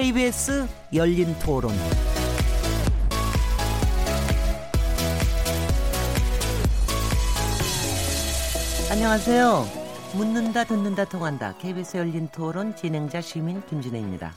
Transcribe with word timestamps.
KBS 0.00 0.68
열린 0.94 1.36
토론. 1.40 1.72
안녕하세요. 8.92 9.66
묻는다, 10.14 10.62
듣는다, 10.62 11.04
통한다. 11.04 11.56
KBS 11.58 11.96
열린 11.96 12.28
토론 12.28 12.76
진행자 12.76 13.20
시민 13.20 13.60
김진혜입니다. 13.66 14.34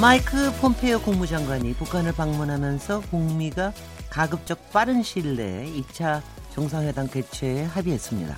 마이크 0.00 0.52
폼페이오 0.60 1.00
국무장관이 1.00 1.74
북한을 1.74 2.12
방문하면서 2.12 3.00
북미가 3.10 3.72
가급적 4.10 4.70
빠른 4.72 5.02
시일 5.02 5.36
내에 5.36 5.70
2차 5.72 6.20
정상회담 6.52 7.08
개최에 7.08 7.64
합의했습니다. 7.64 8.36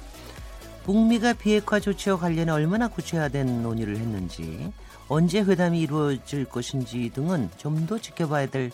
북미가 0.84 1.34
비핵화 1.34 1.80
조치와 1.80 2.18
관련해 2.18 2.50
얼마나 2.52 2.88
구체화된 2.88 3.62
논의를 3.62 3.96
했는지, 3.96 4.72
언제 5.08 5.40
회담이 5.40 5.80
이루어질 5.80 6.44
것인지 6.44 7.10
등은 7.14 7.50
좀 7.56 7.86
더 7.86 7.98
지켜봐야 7.98 8.46
될 8.46 8.70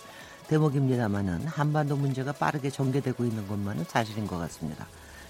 대목입니다만은 0.49 1.47
한반도 1.47 1.97
문제가 1.97 2.33
빠르게 2.33 2.71
전개되고 2.71 3.25
있는 3.25 3.47
것만은 3.47 3.85
사실인 3.87 4.27
것 4.27 4.39
같습니다. 4.39 4.87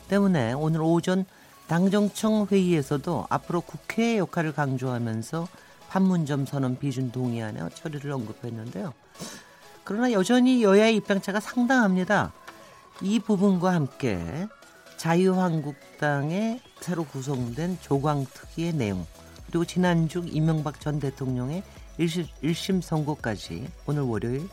때문에 0.08 0.52
오늘 0.52 0.80
오전 0.80 1.24
당정청 1.66 2.46
회의에서도 2.50 3.27
앞으로 3.28 3.61
국회의 3.61 4.19
역할을 4.19 4.52
강조하면서 4.52 5.48
판문점 5.89 6.46
선언 6.46 6.78
비준 6.78 7.11
동의안의 7.11 7.69
처리를 7.74 8.11
언급했는데요. 8.12 8.94
그러나 9.89 10.12
여전히 10.12 10.62
여야의 10.62 10.97
입장차가 10.97 11.41
상당합니다. 11.41 12.34
이 13.00 13.19
부분과 13.19 13.72
함께 13.72 14.47
자유한국당의 14.98 16.61
새로 16.78 17.05
구성된 17.05 17.78
조광특위의 17.80 18.75
내용 18.75 19.06
그리고 19.47 19.64
지난주 19.64 20.22
이명박 20.27 20.78
전 20.78 21.00
대통령의 21.00 21.62
1심, 21.98 22.83
선고까지 22.83 23.67
오늘 23.86 24.03
월요일 24.03 24.47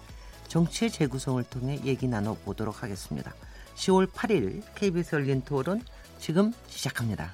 정치의 0.48 0.90
재구성을 0.90 1.44
통해 1.44 1.82
얘기 1.84 2.08
나눠보도록 2.08 2.82
하겠습니다. 2.82 3.34
10월 3.76 4.10
8일 4.10 4.64
KBS 4.76 5.16
열린 5.16 5.42
토론 5.42 5.82
지금 6.18 6.54
시작합니다. 6.68 7.34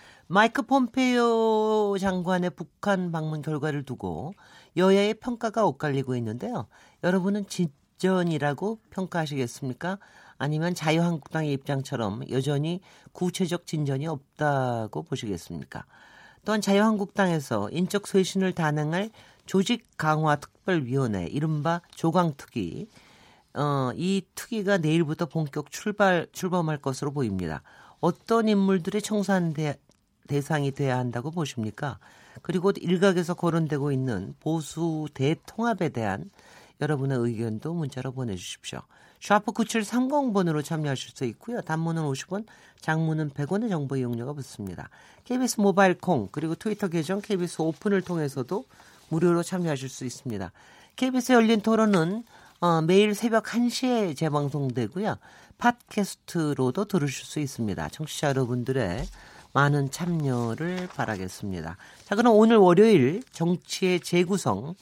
마이크 0.33 0.61
폼페이오 0.61 1.97
장관의 1.99 2.51
북한 2.51 3.11
방문 3.11 3.41
결과를 3.41 3.83
두고 3.83 4.33
여야의 4.77 5.15
평가가 5.15 5.65
엇갈리고 5.65 6.15
있는데요. 6.15 6.67
여러분은 7.03 7.47
진전이라고 7.47 8.79
평가하시겠습니까? 8.91 9.97
아니면 10.37 10.73
자유한국당의 10.73 11.51
입장처럼 11.51 12.29
여전히 12.29 12.79
구체적 13.11 13.67
진전이 13.67 14.07
없다고 14.07 15.03
보시겠습니까? 15.03 15.83
또한 16.45 16.61
자유한국당에서 16.61 17.69
인적 17.69 18.07
쇄신을 18.07 18.53
단행할 18.53 19.09
조직 19.45 19.85
강화 19.97 20.37
특별위원회 20.37 21.25
이른바 21.25 21.81
조강특위 21.93 22.87
어, 23.55 23.91
이 23.95 24.21
특위가 24.35 24.77
내일부터 24.77 25.25
본격 25.25 25.71
출발 25.71 26.25
출범할 26.31 26.77
것으로 26.77 27.11
보입니다. 27.11 27.63
어떤 27.99 28.47
인물들의 28.47 29.01
청산돼 29.01 29.75
대상이 30.31 30.71
돼야 30.71 30.97
한다고 30.97 31.29
보십니까? 31.29 31.99
그리고 32.41 32.71
일각에서 32.71 33.33
거론되고 33.33 33.91
있는 33.91 34.33
보수 34.39 35.07
대통합에 35.13 35.89
대한 35.89 36.31
여러분의 36.79 37.17
의견도 37.17 37.73
문자로 37.73 38.13
보내주십시오. 38.13 38.79
샤프 39.19 39.51
9730번으로 39.51 40.63
참여하실 40.63 41.11
수 41.13 41.25
있고요. 41.25 41.59
단문은 41.59 42.03
50원, 42.03 42.45
장문은 42.79 43.31
100원의 43.31 43.69
정보 43.69 43.97
이용료가 43.97 44.31
붙습니다. 44.31 44.89
KBS 45.25 45.59
모바일 45.59 45.95
콩 45.95 46.29
그리고 46.31 46.55
트위터 46.55 46.87
계정 46.87 47.19
KBS 47.21 47.61
오픈을 47.61 48.01
통해서도 48.01 48.63
무료로 49.09 49.43
참여하실 49.43 49.89
수 49.89 50.05
있습니다. 50.05 50.49
KBS 50.95 51.33
열린 51.33 51.59
토론은 51.59 52.23
어, 52.61 52.81
매일 52.81 53.15
새벽 53.15 53.43
1시에 53.47 54.15
재방송되고요. 54.15 55.17
팟캐스트로도 55.57 56.85
들으실 56.85 57.25
수 57.25 57.39
있습니다. 57.41 57.89
청취자 57.89 58.29
여러분들의 58.29 59.05
많은 59.53 59.91
참여를 59.91 60.87
바라겠습니다. 60.95 61.77
자, 62.05 62.15
그럼 62.15 62.35
오늘 62.35 62.57
월요일 62.57 63.21
정치의 63.31 63.99
재구성 63.99 64.75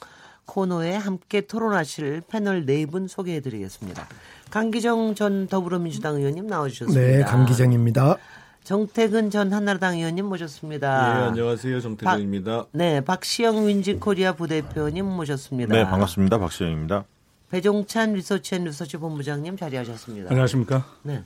코너에 0.46 0.96
함께 0.96 1.42
토론하실 1.42 2.24
패널 2.28 2.66
네 2.66 2.86
분 2.86 3.08
소개해 3.08 3.40
드리겠습니다. 3.42 4.08
강기정 4.52 5.14
전 5.16 5.48
더불어민주당 5.48 6.16
의원님 6.16 6.48
나와주셨습니다. 6.48 7.00
네, 7.00 7.24
강기정입니다. 7.24 8.18
정태근 8.64 9.30
전 9.30 9.54
한나라당 9.54 9.98
의원님 9.98 10.26
모셨습니다. 10.26 11.14
네, 11.20 11.24
안녕하세요. 11.28 11.80
정태근입니다. 11.82 12.58
박, 12.58 12.70
네, 12.72 13.02
박시영 13.02 13.68
윈지코리아 13.68 14.34
부대표님 14.34 15.06
모셨습니다. 15.06 15.74
네, 15.76 15.86
반갑습니다. 15.86 16.38
박시영입니다. 16.40 17.06
배종찬 17.52 18.14
Research 18.14 18.56
and 18.56 18.66
Research 18.66 18.98
본부장님 18.98 19.58
자리하셨습니다. 19.58 20.30
안녕하십니까? 20.30 20.86
네. 21.04 21.24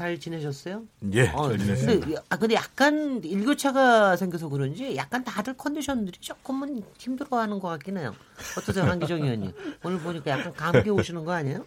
잘 0.00 0.18
지내셨어요? 0.18 0.84
예, 1.12 1.28
어, 1.28 1.50
잘 1.50 1.58
지냈습니다. 1.58 2.06
근데, 2.06 2.20
아, 2.30 2.36
근데 2.38 2.54
약간 2.54 3.20
일교차가 3.22 4.16
생겨서 4.16 4.48
그런지 4.48 4.96
약간 4.96 5.22
다들 5.22 5.54
컨디션들이 5.58 6.16
조금은 6.18 6.82
힘들어하는 6.96 7.60
것 7.60 7.68
같긴 7.68 7.98
해요. 7.98 8.14
어떠세요, 8.56 8.86
한기정 8.86 9.20
의원님? 9.22 9.52
오늘 9.84 9.98
보니까 9.98 10.30
약간 10.30 10.54
감기 10.54 10.88
오시는 10.88 11.26
거 11.26 11.32
아니에요? 11.32 11.66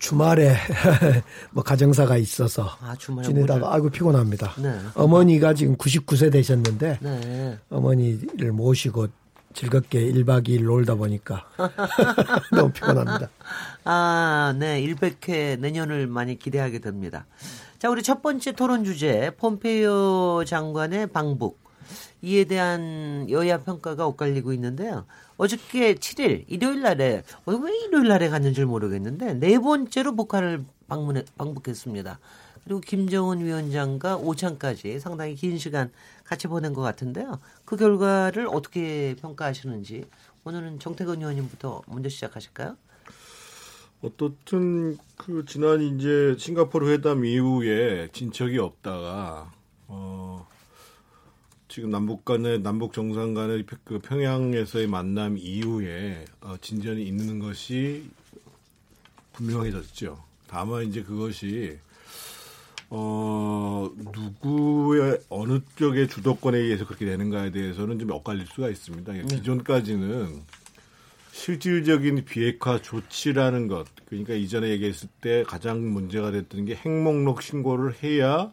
주말에 0.00 0.56
뭐 1.52 1.62
가정사가 1.62 2.16
있어서 2.16 2.68
아, 2.80 2.96
주말에 2.98 3.28
지내다가 3.28 3.66
오늘- 3.68 3.74
아이고 3.76 3.90
피곤합니다. 3.90 4.54
네. 4.60 4.76
어머니가 4.96 5.54
지금 5.54 5.76
99세 5.76 6.32
되셨는데 6.32 6.98
네. 7.00 7.58
어머니를 7.70 8.50
모시고 8.50 9.06
즐겁게 9.54 10.00
1박 10.12 10.48
2일 10.48 10.64
놀다 10.64 10.96
보니까 10.96 11.48
너무 12.52 12.72
피곤합니다. 12.72 13.30
아, 13.84 14.54
네. 14.58 14.82
100회 14.82 15.58
내년을 15.60 16.06
많이 16.08 16.38
기대하게 16.38 16.80
됩니다. 16.80 17.24
자, 17.78 17.88
우리 17.88 18.02
첫 18.02 18.22
번째 18.22 18.50
토론 18.52 18.82
주제, 18.82 19.30
폼페이오 19.36 20.44
장관의 20.44 21.06
방북. 21.12 21.60
이에 22.22 22.42
대한 22.42 23.30
여야 23.30 23.58
평가가 23.58 24.04
엇갈리고 24.04 24.52
있는데요. 24.54 25.06
어저께 25.36 25.94
7일, 25.94 26.44
일요일 26.48 26.82
날에, 26.82 27.22
어, 27.44 27.52
왜 27.52 27.70
일요일 27.84 28.08
날에 28.08 28.30
갔는지 28.30 28.64
모르겠는데, 28.64 29.34
네 29.34 29.60
번째로 29.60 30.16
북한을 30.16 30.64
방문해, 30.88 31.22
방북했습니다. 31.38 32.18
그리고 32.64 32.80
김정은 32.80 33.44
위원장과 33.44 34.16
오찬까지 34.16 34.98
상당히 34.98 35.36
긴 35.36 35.56
시간 35.56 35.92
같이 36.24 36.48
보낸 36.48 36.72
것 36.72 36.82
같은데요. 36.82 37.38
그 37.64 37.76
결과를 37.76 38.48
어떻게 38.48 39.14
평가하시는지, 39.20 40.04
오늘은 40.42 40.80
정태근 40.80 41.18
의원님부터 41.18 41.82
먼저 41.86 42.08
시작하실까요? 42.08 42.76
어떻든 44.00 44.96
그 45.16 45.44
지난 45.46 45.80
이제 45.82 46.36
싱가포르 46.38 46.88
회담 46.90 47.24
이후에 47.24 48.08
진척이 48.12 48.58
없다가 48.58 49.50
어 49.88 50.46
지금 51.66 51.90
남북 51.90 52.24
간의 52.24 52.62
남북 52.62 52.92
정상 52.92 53.34
간의 53.34 53.64
그 53.84 53.98
평양에서의 53.98 54.86
만남 54.86 55.36
이후에 55.36 56.24
어, 56.40 56.56
진전이 56.60 57.04
있는 57.04 57.40
것이 57.40 58.08
분명해졌죠. 59.32 60.22
다만 60.46 60.84
이제 60.84 61.02
그것이 61.02 61.78
어 62.90 63.90
누구의 63.96 65.20
어느 65.28 65.60
쪽의 65.76 66.08
주도권에 66.08 66.56
의해서 66.56 66.86
그렇게 66.86 67.04
되는가에 67.04 67.50
대해서는 67.50 67.98
좀 67.98 68.10
엇갈릴 68.12 68.46
수가 68.46 68.70
있습니다. 68.70 69.12
기존까지는 69.12 70.42
실질적인 71.38 72.24
비핵화 72.24 72.82
조치라는 72.82 73.68
것, 73.68 73.86
그러니까 74.06 74.34
이전에 74.34 74.70
얘기했을 74.70 75.08
때 75.20 75.44
가장 75.46 75.88
문제가 75.92 76.32
됐던 76.32 76.64
게 76.64 76.74
핵목록 76.74 77.42
신고를 77.42 77.94
해야 78.02 78.52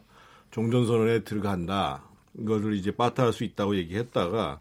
종전선언에 0.52 1.24
들어간다. 1.24 2.04
이거를 2.38 2.74
이제 2.74 2.92
빠타할 2.92 3.32
수 3.32 3.42
있다고 3.42 3.76
얘기했다가 3.76 4.60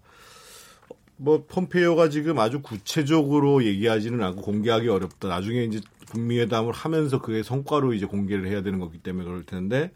뭐 1.17 1.45
폼페이오가 1.47 2.09
지금 2.09 2.39
아주 2.39 2.63
구체적으로 2.63 3.63
얘기하지는 3.63 4.23
않고 4.23 4.41
공개하기 4.41 4.89
어렵다. 4.89 5.27
나중에 5.27 5.63
이제 5.63 5.79
북미회담을 6.07 6.73
하면서 6.73 7.21
그의 7.21 7.43
성과로 7.43 7.93
이제 7.93 8.07
공개를 8.07 8.47
해야 8.47 8.63
되는 8.63 8.79
거기 8.79 8.97
때문에 8.97 9.25
그럴 9.25 9.43
텐데 9.43 9.91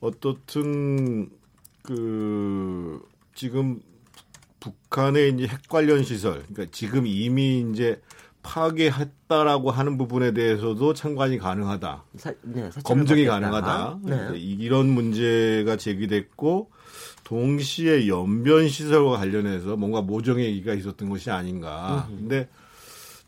어떻든 0.00 1.30
그 1.82 3.00
지금 3.34 3.80
북한의 4.66 5.34
이제 5.34 5.46
핵 5.46 5.68
관련 5.68 6.02
시설, 6.02 6.42
그러니까 6.48 6.66
지금 6.72 7.06
이미 7.06 7.64
이제 7.72 8.00
파괴했다라고 8.42 9.70
하는 9.70 9.98
부분에 9.98 10.32
대해서도 10.32 10.94
참관이 10.94 11.38
가능하다. 11.38 12.04
사, 12.16 12.32
네, 12.42 12.70
검증이. 12.84 13.26
가능하다. 13.26 13.98
네. 14.04 14.38
이런 14.38 14.88
문제가 14.88 15.76
제기됐고 15.76 16.70
동시에 17.24 18.06
연변 18.06 18.68
시설과 18.68 19.18
관련해서 19.18 19.76
뭔가 19.76 20.00
모종의 20.00 20.46
얘기가 20.46 20.74
있었던 20.74 21.08
것이 21.08 21.30
아닌가. 21.30 22.08
근데 22.08 22.48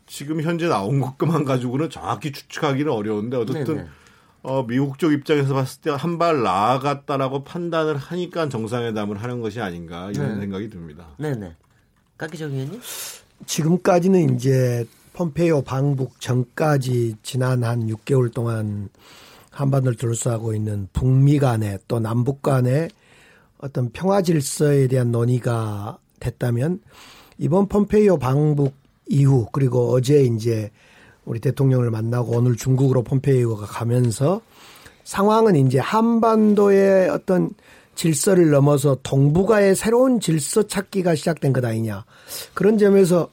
지금 0.07 0.41
현재 0.41 0.67
나온 0.67 1.01
것만 1.01 1.43
가지고는 1.43 1.89
정확히 1.89 2.31
추측하기는 2.31 2.91
어려운데 2.91 3.37
어쨌든 3.37 3.75
네네. 3.75 3.87
어, 4.41 4.65
미국 4.65 4.97
쪽 4.99 5.11
입장에서 5.11 5.53
봤을 5.53 5.81
때 5.81 5.89
한 5.91 6.17
발 6.17 6.41
나아갔다라고 6.43 7.43
판단을 7.43 7.97
하니까 7.97 8.47
정상회담을 8.49 9.21
하는 9.21 9.41
것이 9.41 9.59
아닌가 9.59 10.09
이런 10.11 10.35
네. 10.35 10.39
생각이 10.41 10.69
듭니다. 10.69 11.07
네네. 11.17 11.55
깎기정 12.17 12.51
의원님? 12.51 12.81
지금까지는 13.45 14.35
이제 14.35 14.85
폼페이오 15.13 15.63
방북 15.63 16.19
전까지 16.21 17.15
지난 17.23 17.63
한 17.63 17.87
6개월 17.87 18.33
동안 18.33 18.89
한반도를 19.51 19.97
둘러싸고 19.97 20.53
있는 20.53 20.87
북미 20.93 21.39
간의 21.39 21.79
또 21.87 21.99
남북 21.99 22.41
간의 22.41 22.89
어떤 23.57 23.89
평화 23.91 24.21
질서에 24.21 24.87
대한 24.87 25.11
논의가 25.11 25.97
됐다면 26.19 26.79
이번 27.37 27.67
폼페이오 27.67 28.17
방북 28.19 28.73
이후 29.07 29.47
그리고 29.51 29.91
어제 29.91 30.23
이제 30.23 30.69
우리 31.29 31.39
대통령을 31.39 31.91
만나고 31.91 32.37
오늘 32.37 32.55
중국으로 32.55 33.03
폼페이오가 33.03 33.67
가면서 33.67 34.41
상황은 35.03 35.55
이제 35.55 35.77
한반도의 35.77 37.09
어떤 37.11 37.51
질서를 37.93 38.49
넘어서 38.49 38.97
동북아의 39.03 39.75
새로운 39.75 40.19
질서 40.19 40.63
찾기가 40.63 41.13
시작된 41.13 41.53
것 41.53 41.63
아니냐. 41.63 42.03
그런 42.55 42.79
점에서 42.79 43.29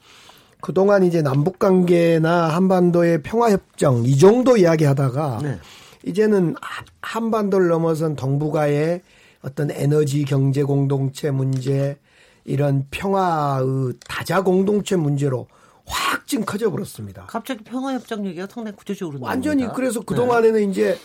그동안 0.60 1.04
이제 1.04 1.22
남북 1.22 1.58
관계나 1.58 2.48
한반도의 2.48 3.22
평화 3.22 3.50
협정 3.50 4.04
이 4.04 4.19
정도 4.19 4.58
이야기 4.58 4.84
하다가 4.84 5.38
네. 5.42 5.58
이제는 6.04 6.54
하- 6.60 6.84
한반도를 7.00 7.69
넘어선 7.69 8.14
동북아의 8.14 9.00
어떤 9.40 9.70
에너지 9.70 10.25
경제 10.26 10.62
공동체 10.62 11.31
문제 11.31 11.96
이런 12.44 12.84
평화의 12.90 13.94
다자 14.06 14.42
공동체 14.42 14.96
문제로 14.96 15.46
확 15.86 16.26
지금 16.26 16.44
커져 16.44 16.70
버렸습니다. 16.70 17.26
갑자기 17.26 17.64
평화협정 17.64 18.26
얘기가 18.26 18.46
상당히 18.50 18.76
구체적으로 18.76 19.18
완전히 19.20 19.62
나옵니다. 19.62 19.76
그래서 19.76 20.00
네. 20.00 20.06
그동안에는 20.06 20.70
이제 20.70 20.98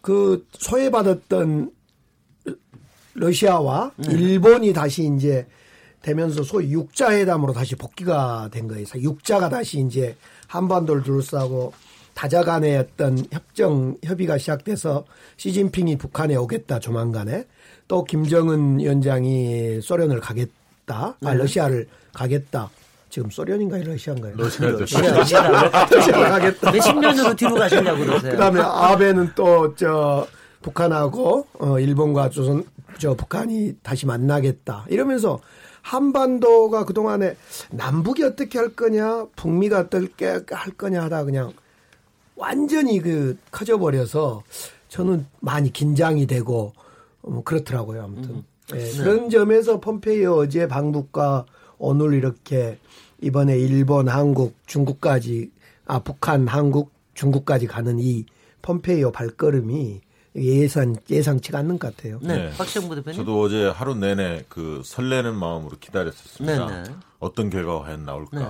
그 0.00 0.46
소외받았던 0.52 1.70
러시아와 3.14 3.92
네. 3.96 4.12
일본이 4.12 4.72
다시 4.72 5.10
이제 5.16 5.46
되면서 6.02 6.42
소위 6.42 6.70
육자 6.72 7.12
회담으로 7.12 7.52
다시 7.52 7.74
복귀가 7.74 8.48
된 8.52 8.68
거예요. 8.68 8.86
육자가 8.94 9.48
다시 9.48 9.80
이제 9.80 10.16
한반도를 10.46 11.02
둘러싸고 11.02 11.72
다자 12.14 12.42
간의 12.42 12.78
어떤 12.78 13.18
협정 13.30 13.96
협의가 14.02 14.38
시작돼서 14.38 15.04
시진핑이 15.36 15.98
북한에 15.98 16.36
오겠다 16.36 16.78
조만간에 16.78 17.44
또 17.88 18.04
김정은 18.04 18.78
위원장이 18.78 19.80
소련을 19.82 20.20
가겠다, 20.20 21.16
아, 21.22 21.34
러시아를 21.34 21.88
가겠다. 22.12 22.70
지금 23.16 23.30
소련인가요, 23.30 23.82
러시아인가요? 23.82 24.34
러시아죠. 24.36 24.78
러시아, 24.80 25.48
러시아를 25.48 26.28
가겠다. 26.28 26.70
몇십 26.70 26.98
년으로 26.98 27.34
뒤로 27.34 27.54
가시려고 27.54 28.04
그러세요? 28.04 28.32
그다음에 28.32 28.60
아베는 28.60 29.32
또 29.34 29.74
저 29.74 30.26
북한하고 30.60 31.46
어 31.58 31.80
일본과 31.80 32.28
조선 32.28 32.62
저 32.98 33.14
북한이 33.14 33.76
다시 33.82 34.04
만나겠다. 34.04 34.84
이러면서 34.90 35.40
한반도가 35.80 36.84
그 36.84 36.92
동안에 36.92 37.36
남북이 37.70 38.22
어떻게 38.22 38.58
할 38.58 38.74
거냐 38.76 39.24
북미가 39.34 39.78
어떻게 39.78 40.26
할 40.50 40.72
거냐 40.76 41.02
하다 41.04 41.24
그냥 41.24 41.54
완전히 42.36 43.00
그 43.00 43.38
커져 43.50 43.78
버려서 43.78 44.42
저는 44.90 45.24
많이 45.40 45.72
긴장이 45.72 46.26
되고 46.26 46.74
어, 47.22 47.42
그렇더라고요 47.46 48.02
아무튼. 48.02 48.44
예, 48.74 48.90
그런 48.98 49.30
점에서 49.30 49.80
폼페이오 49.80 50.34
어제 50.42 50.68
방북과 50.68 51.46
오늘 51.78 52.14
이렇게 52.14 52.78
이번에 53.20 53.58
일본, 53.58 54.08
한국, 54.08 54.54
중국까지 54.66 55.50
아 55.86 56.00
북한, 56.00 56.46
한국, 56.48 56.92
중국까지 57.14 57.66
가는 57.66 57.98
이 57.98 58.24
폼페이오 58.62 59.12
발걸음이 59.12 60.00
예상 60.36 60.96
예상치가 61.08 61.58
않는 61.58 61.78
것 61.78 61.96
같아요. 61.96 62.18
네. 62.22 62.36
네. 62.36 62.56
박시영 62.56 62.88
부대표님? 62.88 63.18
저도 63.18 63.40
어제 63.40 63.68
하루 63.68 63.94
내내 63.94 64.44
그 64.48 64.82
설레는 64.84 65.34
마음으로 65.34 65.76
기다렸었습니다. 65.80 66.66
네네. 66.66 66.96
어떤 67.18 67.48
결과가 67.48 67.84
과연 67.84 68.04
나올까. 68.04 68.38
네. 68.38 68.46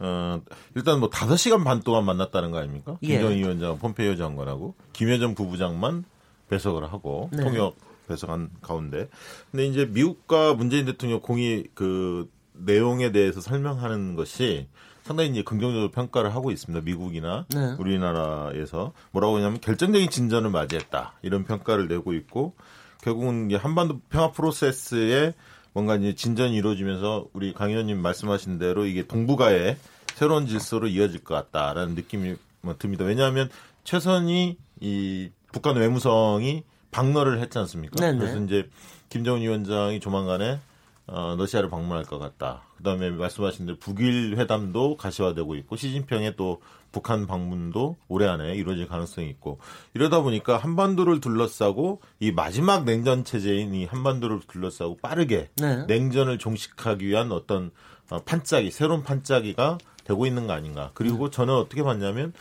어, 0.00 0.40
일단 0.74 0.98
뭐 0.98 1.08
5시간 1.08 1.64
반 1.64 1.80
동안 1.80 2.04
만났다는 2.04 2.50
거 2.50 2.58
아닙니까? 2.58 2.98
예. 3.04 3.18
김정희 3.18 3.38
위원장, 3.38 3.78
폼페이오 3.78 4.16
장관하고 4.16 4.74
김여정 4.92 5.34
부부장만 5.36 6.04
배석을 6.48 6.92
하고 6.92 7.30
네. 7.32 7.44
통역 7.44 7.76
배석한 8.08 8.50
가운데. 8.60 9.08
근데 9.50 9.66
이제 9.66 9.86
미국과 9.86 10.54
문재인 10.54 10.84
대통령 10.84 11.20
공이 11.20 11.64
그 11.74 12.28
내용에 12.54 13.12
대해서 13.12 13.40
설명하는 13.40 14.14
것이 14.14 14.68
상당히 15.02 15.30
이제 15.30 15.42
긍정적으로 15.42 15.90
평가를 15.90 16.34
하고 16.34 16.50
있습니다. 16.50 16.82
미국이나 16.84 17.44
네. 17.50 17.74
우리나라에서 17.78 18.92
뭐라고 19.10 19.36
하냐면 19.36 19.60
결정적인 19.60 20.08
진전을 20.08 20.50
맞이했다 20.50 21.14
이런 21.22 21.44
평가를 21.44 21.88
내고 21.88 22.14
있고 22.14 22.54
결국은 23.02 23.50
이제 23.50 23.56
한반도 23.56 24.00
평화 24.08 24.32
프로세스에 24.32 25.34
뭔가 25.74 25.96
이제 25.96 26.14
진전이 26.14 26.54
이루어지면서 26.54 27.26
우리 27.34 27.52
강 27.52 27.70
의원님 27.70 28.00
말씀하신 28.00 28.58
대로 28.58 28.86
이게 28.86 29.06
동북아의 29.06 29.76
새로운 30.14 30.46
질서로 30.46 30.86
이어질 30.86 31.22
것 31.22 31.34
같다라는 31.34 31.96
느낌이 31.96 32.36
뭐 32.62 32.76
듭니다. 32.78 33.04
왜냐하면 33.04 33.50
최선이 33.82 34.56
이 34.80 35.30
북한 35.52 35.76
외무성이 35.76 36.62
방러를 36.92 37.40
했지 37.40 37.58
않습니까? 37.58 37.96
네네. 38.00 38.18
그래서 38.18 38.38
이제 38.38 38.70
김정은 39.10 39.42
위원장이 39.42 40.00
조만간에 40.00 40.60
어, 41.06 41.36
러시아를 41.38 41.68
방문할 41.68 42.04
것 42.04 42.18
같다. 42.18 42.62
그다음에 42.76 43.10
말씀하신 43.10 43.66
대로 43.66 43.78
북일 43.78 44.36
회담도 44.38 44.96
가시화되고 44.96 45.54
있고 45.56 45.76
시진핑의 45.76 46.36
또 46.36 46.60
북한 46.92 47.26
방문도 47.26 47.96
올해 48.08 48.26
안에 48.26 48.54
이루어질 48.54 48.88
가능성이 48.88 49.28
있고 49.30 49.58
이러다 49.94 50.22
보니까 50.22 50.56
한반도를 50.56 51.20
둘러싸고 51.20 52.00
이 52.20 52.32
마지막 52.32 52.84
냉전 52.84 53.24
체제인 53.24 53.74
이 53.74 53.84
한반도를 53.84 54.40
둘러싸고 54.46 54.98
빠르게 55.02 55.50
네. 55.56 55.84
냉전을 55.86 56.38
종식하기 56.38 57.06
위한 57.06 57.32
어떤 57.32 57.70
어, 58.10 58.20
판짜기 58.24 58.70
새로운 58.70 59.02
판짜기가 59.02 59.78
되고 60.04 60.26
있는 60.26 60.46
거 60.46 60.52
아닌가. 60.52 60.90
그리고 60.94 61.30
저는 61.30 61.54
어떻게 61.54 61.82
봤냐면 61.82 62.32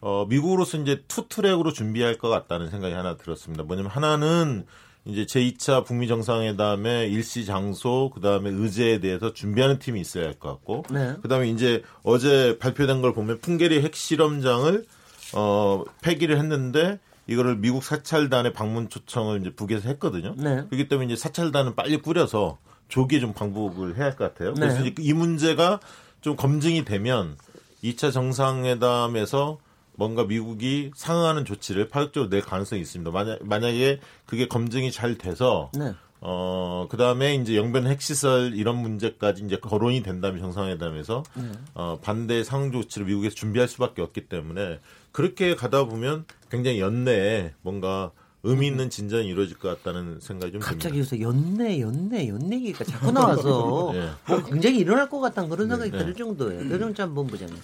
어, 0.00 0.26
미국으로서 0.26 0.78
이제 0.78 1.02
two 1.08 1.28
track으로 1.28 1.72
준비할 1.72 2.16
것 2.18 2.28
같다는 2.28 2.70
생각이 2.70 2.94
하나 2.94 3.16
들었습니다. 3.16 3.64
뭐냐면 3.64 3.90
하나는 3.90 4.66
이제 5.06 5.24
제2차 5.24 5.84
북미 5.84 6.08
정상회담의 6.08 7.12
일시 7.12 7.44
장소, 7.46 8.10
그 8.12 8.20
다음에 8.20 8.50
의제에 8.50 8.98
대해서 9.00 9.32
준비하는 9.32 9.78
팀이 9.78 10.00
있어야 10.00 10.24
할 10.26 10.34
것 10.34 10.48
같고, 10.50 10.82
네. 10.90 11.14
그 11.22 11.28
다음에 11.28 11.48
이제 11.48 11.82
어제 12.02 12.58
발표된 12.58 13.00
걸 13.02 13.14
보면 13.14 13.38
풍계리 13.40 13.82
핵실험장을 13.82 14.84
어, 15.34 15.84
폐기를 16.02 16.38
했는데 16.38 16.98
이거를 17.28 17.56
미국 17.56 17.82
사찰단의 17.84 18.52
방문 18.52 18.88
초청을 18.88 19.40
이제 19.40 19.50
북에서 19.54 19.88
했거든요. 19.88 20.34
네. 20.36 20.64
그렇기 20.68 20.88
때문에 20.88 21.12
이제 21.12 21.16
사찰단은 21.20 21.74
빨리 21.74 21.96
꾸려서 21.98 22.58
조기에 22.88 23.18
좀 23.20 23.32
방북을 23.32 23.96
해야 23.96 24.06
할 24.06 24.16
것 24.16 24.32
같아요. 24.32 24.54
그래서 24.54 24.80
네. 24.82 24.88
이제 24.88 25.02
이 25.02 25.12
문제가 25.12 25.80
좀 26.20 26.36
검증이 26.36 26.84
되면 26.84 27.36
2차 27.82 28.12
정상회담에서 28.12 29.58
뭔가 29.96 30.24
미국이 30.24 30.90
상응하는 30.94 31.44
조치를 31.44 31.88
파격적으로 31.88 32.30
낼 32.30 32.42
가능성이 32.42 32.82
있습니다. 32.82 33.10
만약, 33.10 33.38
만약에 33.42 34.00
그게 34.26 34.46
검증이 34.46 34.92
잘 34.92 35.16
돼서 35.16 35.70
네. 35.74 35.94
어, 36.20 36.86
그 36.90 36.96
다음에 36.96 37.34
이제 37.34 37.56
영변 37.56 37.86
핵시설 37.86 38.52
이런 38.54 38.76
문제까지 38.76 39.44
이제 39.44 39.56
거론이 39.56 40.02
된다면 40.02 40.40
정상회담에서 40.40 41.22
네. 41.36 41.52
어, 41.74 41.98
반대 42.02 42.42
상응 42.44 42.72
조치를 42.72 43.06
미국에서 43.06 43.34
준비할 43.34 43.68
수밖에 43.68 44.02
없기 44.02 44.28
때문에 44.28 44.80
그렇게 45.12 45.54
가다 45.54 45.84
보면 45.84 46.24
굉장히 46.50 46.80
연내에 46.80 47.52
뭔가 47.62 48.12
의미 48.42 48.68
있는 48.68 48.90
진전이 48.90 49.26
이루어질 49.26 49.58
것 49.58 49.68
같다는 49.68 50.20
생각이 50.20 50.52
좀 50.52 50.60
갑자기 50.60 51.02
듭니다. 51.02 51.16
요새 51.16 51.20
연내, 51.20 51.80
연내, 51.80 52.28
연내기가 52.28 52.84
자꾸 52.84 53.10
나와서 53.10 53.92
예. 53.94 54.10
뭐 54.28 54.44
굉장히 54.44 54.78
일어날 54.78 55.08
것 55.08 55.18
같다는 55.20 55.50
그런 55.50 55.68
생각이 55.68 55.90
네. 55.90 55.98
들 55.98 56.14
정도예요. 56.14 56.68
배정찬 56.68 57.14
본부장님. 57.14 57.56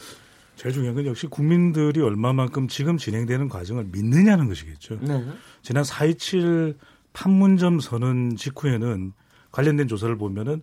제일 0.57 0.75
중요한 0.75 0.95
건 0.95 1.07
역시 1.07 1.27
국민들이 1.27 2.01
얼마만큼 2.01 2.69
지금 2.69 2.97
진행되는 2.99 3.49
과정을 3.49 3.89
믿느냐는 3.91 4.49
것이겠죠. 4.49 4.99
네. 5.01 5.25
지난 5.63 5.83
4.27 5.83 6.77
판문점 7.13 7.81
선언 7.81 8.37
직후에는 8.37 9.13
관련된 9.51 9.89
조사를 9.89 10.17
보면은 10.17 10.63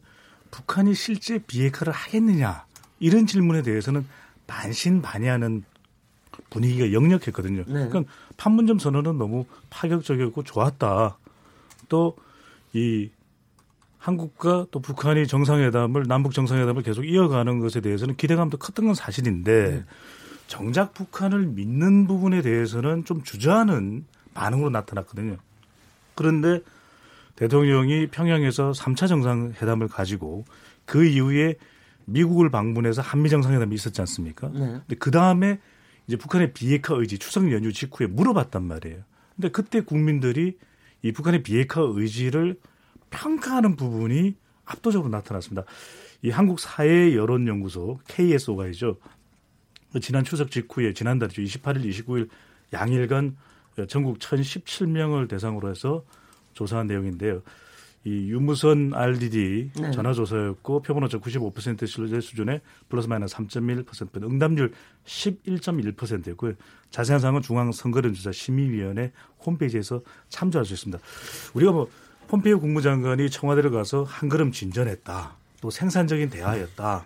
북한이 0.52 0.94
실제 0.96 1.40
비핵화를 1.40 1.94
하겠느냐 1.94 2.66
이런 3.00 3.28
질문에 3.28 3.62
대해서는 3.62 4.06
반신반의하는 4.48 5.64
분위기가 6.50 6.92
역력했거든요. 6.92 7.64
네. 7.68 7.88
그러니까 7.88 8.04
판문점 8.38 8.80
선언은 8.80 9.18
너무 9.18 9.46
파격적이었고 9.70 10.44
좋았다. 10.44 11.18
또 11.90 12.16
이 12.74 13.10
한국과 14.00 14.68
또 14.72 14.80
북한이 14.80 15.28
정상회담을 15.28 16.06
남북 16.08 16.34
정상회담을 16.34 16.82
계속 16.84 17.04
이어가는 17.04 17.60
것에 17.60 17.82
대해서는 17.82 18.16
기대감도 18.16 18.58
컸던 18.58 18.86
건 18.86 18.96
사실인데 18.96 19.84
정작 20.48 20.94
북한을 20.94 21.46
믿는 21.46 22.08
부분에 22.08 22.42
대해서는 22.42 23.06
좀 23.06 23.22
주저하는 23.22 24.06
반응으로 24.34 24.70
나타났거든요. 24.70 25.38
그런데 26.16 26.62
대통령이 27.36 28.08
평양에서 28.08 28.72
3차 28.72 29.08
정상회담을 29.08 29.88
가지고 29.90 30.46
그 30.86 31.06
이후에 31.06 31.56
미국을 32.06 32.50
방문해서 32.50 33.02
한미 33.02 33.30
정상회담이 33.30 33.76
있었지 33.76 34.02
않습니까? 34.02 34.50
네. 34.50 34.60
근데 34.60 34.96
그 34.98 35.12
다음에 35.12 35.60
이제 36.08 36.18
북한의 36.18 36.54
비핵화 36.54 36.96
의지 36.96 37.20
추석 37.20 37.52
연휴 37.52 37.72
직후에 37.72 38.08
물어봤단 38.08 38.64
말이에요. 38.64 39.04
근데 39.36 39.50
그때 39.50 39.82
국민들이 39.82 40.58
이 41.02 41.12
북한의 41.12 41.44
비핵화 41.44 41.82
의지를 41.82 42.58
평가하는 43.10 43.76
부분이 43.76 44.36
압도적으로 44.66 45.10
나타났습니다. 45.10 45.64
이 46.22 46.30
한국 46.30 46.60
사회 46.60 47.16
여론 47.16 47.48
연구소 47.48 48.00
KSO가이죠. 48.08 48.98
지난 50.02 50.24
추석 50.24 50.52
직후에 50.52 50.94
지난달이죠. 50.94 51.42
28일, 51.42 51.90
29일 51.90 52.30
양일간 52.74 53.38
전국 53.88 54.20
1,017명을 54.20 55.28
대상으로 55.28 55.70
해서 55.70 56.04
조사한 56.54 56.88
내용인데요. 56.88 57.42
이 58.06 58.32
유무선 58.32 58.94
RDD 58.94 59.72
네. 59.76 59.92
전화조사였고 59.92 60.84
표본오차 60.84 61.18
95% 61.18 61.86
신뢰 61.86 62.22
수준에 62.22 62.62
플러스 62.88 63.08
마이너스 63.08 63.36
3.1% 63.36 64.24
응답률 64.24 64.72
11.1%였고요. 65.06 66.54
자세한 66.92 67.20
사항은 67.20 67.42
중앙선거론조사 67.42 68.32
심의위원회 68.32 69.12
홈페이지에서 69.46 70.02
참조할 70.30 70.66
수 70.66 70.74
있습니다. 70.74 71.04
우리가 71.54 71.72
뭐 71.74 71.90
폼페이오 72.30 72.60
국무장관이 72.60 73.30
청와대를 73.30 73.72
가서 73.72 74.04
한 74.04 74.30
걸음 74.30 74.52
진전했다. 74.52 75.36
또 75.62 75.70
생산적인 75.70 76.30
대화였다. 76.30 77.06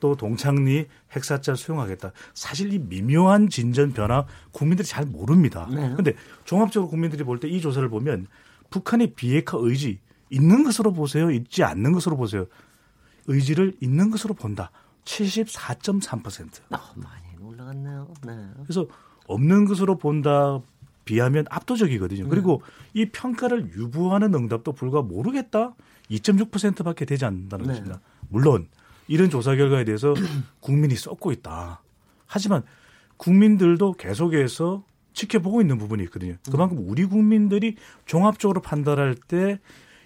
또 0.00 0.16
동창리 0.16 0.86
핵사찰 1.12 1.56
수용하겠다. 1.56 2.12
사실 2.34 2.72
이 2.72 2.78
미묘한 2.78 3.48
진전 3.48 3.92
변화 3.92 4.26
국민들이 4.52 4.86
잘 4.86 5.04
모릅니다. 5.04 5.68
네. 5.70 5.90
그런데 5.90 6.14
종합적으로 6.44 6.88
국민들이 6.88 7.22
볼 7.24 7.38
때 7.38 7.48
이 7.48 7.60
조사를 7.60 7.88
보면 7.88 8.26
북한의 8.70 9.12
비핵화 9.14 9.58
의지 9.60 9.98
있는 10.30 10.64
것으로 10.64 10.92
보세요, 10.92 11.30
있지 11.30 11.62
않는 11.62 11.92
것으로 11.92 12.16
보세요. 12.16 12.46
의지를 13.26 13.74
있는 13.80 14.10
것으로 14.10 14.34
본다. 14.34 14.70
74.3%. 15.04 16.48
아, 16.70 16.92
많이 16.96 17.22
올라갔네요. 17.44 18.08
네. 18.26 18.32
그래서 18.62 18.86
없는 19.26 19.66
것으로 19.66 19.98
본다 19.98 20.60
비하면 21.04 21.46
압도적이거든요. 21.50 22.28
그리고 22.28 22.62
이 22.94 23.06
평가를 23.06 23.72
유보하는 23.76 24.34
응답도 24.34 24.72
불과 24.72 25.02
모르겠다 25.02 25.74
2.6%밖에 26.10 27.04
되지 27.04 27.24
않는다는 27.24 27.66
네. 27.66 27.72
것입니다. 27.72 28.00
물론 28.28 28.68
이런 29.08 29.30
조사 29.30 29.54
결과에 29.56 29.84
대해서 29.84 30.14
국민이 30.60 30.94
썩고 30.96 31.32
있다. 31.32 31.82
하지만 32.26 32.62
국민들도 33.16 33.94
계속해서 33.94 34.84
지켜보고 35.12 35.60
있는 35.60 35.78
부분이 35.78 36.02
있거든요. 36.04 36.36
그만큼 36.50 36.78
우리 36.88 37.04
국민들이 37.04 37.76
종합적으로 38.06 38.60
판단할 38.62 39.14
때 39.14 39.58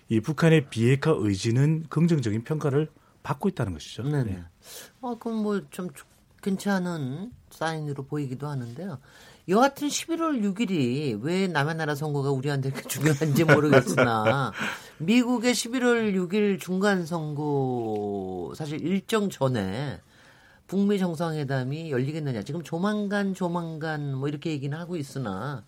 이 0.09 0.21
북한의 0.21 0.69
비핵화 0.71 1.13
의지는 1.17 1.85
긍정적인 1.89 2.45
평가를 2.45 2.89
받고 3.23 3.49
있다는 3.49 3.73
것이죠. 3.73 4.05
네네. 4.05 4.25
네. 4.25 4.45
어, 5.01 5.19
그럼 5.19 5.43
뭐 5.43 5.61
좀 5.71 5.89
괜찮은 6.43 7.33
사인으로 7.51 8.05
보이기도 8.05 8.47
하는데요. 8.47 8.99
여하튼 9.49 9.87
11월 9.89 10.43
6일이 10.43 11.23
왜 11.23 11.47
남의 11.47 11.77
나라 11.77 11.95
선거가 11.95 12.31
우리한테 12.33 12.71
그렇게 12.71 12.89
중요한지 12.89 13.45
모르겠으나 13.45 14.53
미국의 14.99 15.55
11월 15.55 16.15
6일 16.17 16.59
중간 16.61 17.07
선거 17.07 18.53
사실 18.57 18.81
일정 18.85 19.31
전에 19.31 20.01
북미 20.67 20.99
정상회담이 20.99 21.93
열리겠느냐. 21.93 22.43
지금 22.43 22.65
조만간 22.65 23.35
조만간 23.35 24.17
뭐 24.17 24.29
이렇게 24.29 24.51
얘기는 24.51 24.77
하고 24.77 24.97
있으나 24.97 25.63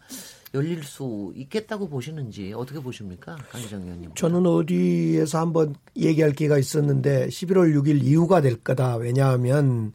열릴 0.55 0.83
수 0.83 1.33
있겠다고 1.37 1.89
보시는지 1.89 2.53
어떻게 2.57 2.81
보십니까? 2.81 3.37
강기정 3.53 3.83
의원님. 3.85 4.15
저는 4.17 4.45
어디에서 4.45 5.39
한번 5.39 5.77
얘기할 5.97 6.33
기회가 6.33 6.59
있었는데 6.59 7.29
11월 7.29 7.77
6일 7.81 8.03
이후가 8.03 8.41
될 8.41 8.57
거다. 8.57 8.97
왜냐하면 8.97 9.93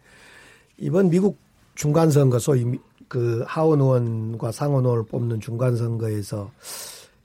이번 0.77 1.09
미국 1.09 1.37
중간선거 1.75 2.39
소위 2.39 2.63
미- 2.63 2.79
그 3.13 3.43
하원 3.45 3.79
의원과 3.79 4.51
상원 4.51 4.85
의원을 4.85 5.05
뽑는 5.05 5.39
중간 5.39 5.75
선거에서 5.77 6.49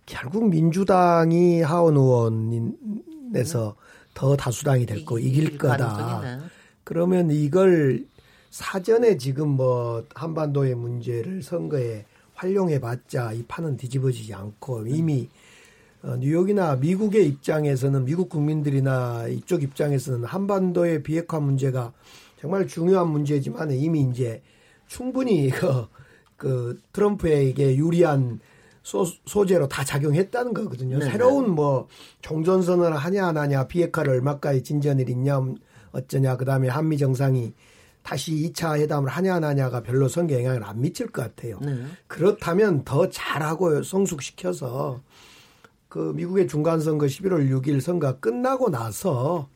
결국 0.05 0.51
민주당이 0.51 1.63
하원 1.63 1.97
의원에서 1.97 3.75
더 4.13 4.37
다수당이 4.37 4.85
될 4.85 5.07
거 5.07 5.19
이길 5.19 5.57
거다. 5.57 6.41
그러면 6.85 7.31
이걸 7.31 8.05
사전에 8.51 9.17
지금 9.17 9.49
뭐 9.49 10.05
한반도의 10.15 10.75
문제를 10.75 11.43
선거에 11.43 12.05
활용해봤자 12.35 13.33
이 13.33 13.43
판은 13.49 13.79
뒤집어지지 13.79 14.35
않고 14.35 14.87
이미 14.89 15.31
어, 16.03 16.17
뉴욕이나 16.17 16.77
미국의 16.77 17.27
입장에서는 17.29 18.05
미국 18.05 18.29
국민들이나 18.29 19.27
이쪽 19.29 19.63
입장에서는 19.63 20.25
한반도의 20.25 21.03
비핵화 21.03 21.41
문제가 21.41 21.95
정말 22.39 22.67
중요한 22.67 23.09
문제지만 23.09 23.71
이미 23.71 24.03
이제 24.03 24.43
충분히 24.89 25.51
그, 25.51 25.87
그 26.37 26.81
트럼프에게 26.93 27.77
유리한 27.77 28.41
소, 28.83 29.05
소재로 29.27 29.69
다 29.69 29.85
작용했다는 29.85 30.55
거거든요. 30.55 30.99
네네. 30.99 31.11
새로운 31.11 31.51
뭐 31.51 31.89
종전선언을 32.23 32.97
하냐 32.97 33.27
안 33.29 33.37
하냐 33.37 33.69
비핵화를 33.69 34.15
얼마까지 34.15 34.63
진전을 34.63 35.09
있냐 35.11 35.41
어쩌냐 35.93 36.37
그다음에 36.37 36.69
한미 36.69 36.97
정상이 36.97 37.53
다시 38.03 38.33
2차 38.33 38.79
회담을 38.79 39.11
하냐 39.11 39.35
안 39.35 39.45
하냐가 39.45 39.83
별로 39.83 40.09
선거 40.09 40.35
영향을 40.35 40.65
안 40.65 40.81
미칠 40.81 41.09
것 41.09 41.23
같아요. 41.23 41.59
네. 41.61 41.85
그렇다면 42.07 42.85
더 42.85 43.11
잘하고 43.11 43.83
성숙시켜서 43.83 45.03
그 45.89 46.13
미국의 46.17 46.49
중간 46.49 46.81
선거 46.81 47.05
11월 47.07 47.51
6일 47.51 47.83
선거 47.83 48.19
끝나고 48.21 48.71
나서 48.71 49.49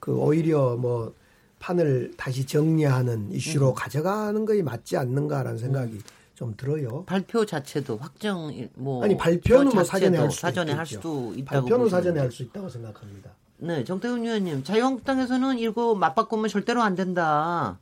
그 0.00 0.14
오히려 0.16 0.76
뭐 0.76 1.14
판을 1.62 2.12
다시 2.16 2.44
정리하는 2.44 3.30
이슈로 3.30 3.70
음. 3.70 3.74
가져가는 3.74 4.44
것이 4.44 4.62
맞지 4.62 4.96
않는가라는 4.96 5.58
생각이 5.58 6.00
좀 6.34 6.54
들어요. 6.56 7.04
발표 7.04 7.46
자체도 7.46 7.98
확정 7.98 8.52
뭐 8.74 9.04
아니 9.04 9.16
발표는 9.16 9.70
그뭐 9.70 9.84
사전에 9.84 10.18
할 10.18 10.30
수도 10.30 10.40
사전에 10.40 10.72
할. 10.72 10.84
수도 10.84 11.32
있다고 11.36 11.66
발표는 11.68 11.88
사전에 11.88 12.18
할. 12.20 12.32
수 12.32 12.42
있다고 12.42 12.68
생각합니다. 12.68 13.30
네, 13.58 13.84
정태훈 13.84 14.24
의원님, 14.24 14.64
자유한국당에서는 14.64 15.60
이거 15.60 15.94
맞바꾸면 15.94 16.48
절대로 16.48 16.82
안 16.82 16.96
된다. 16.96 17.78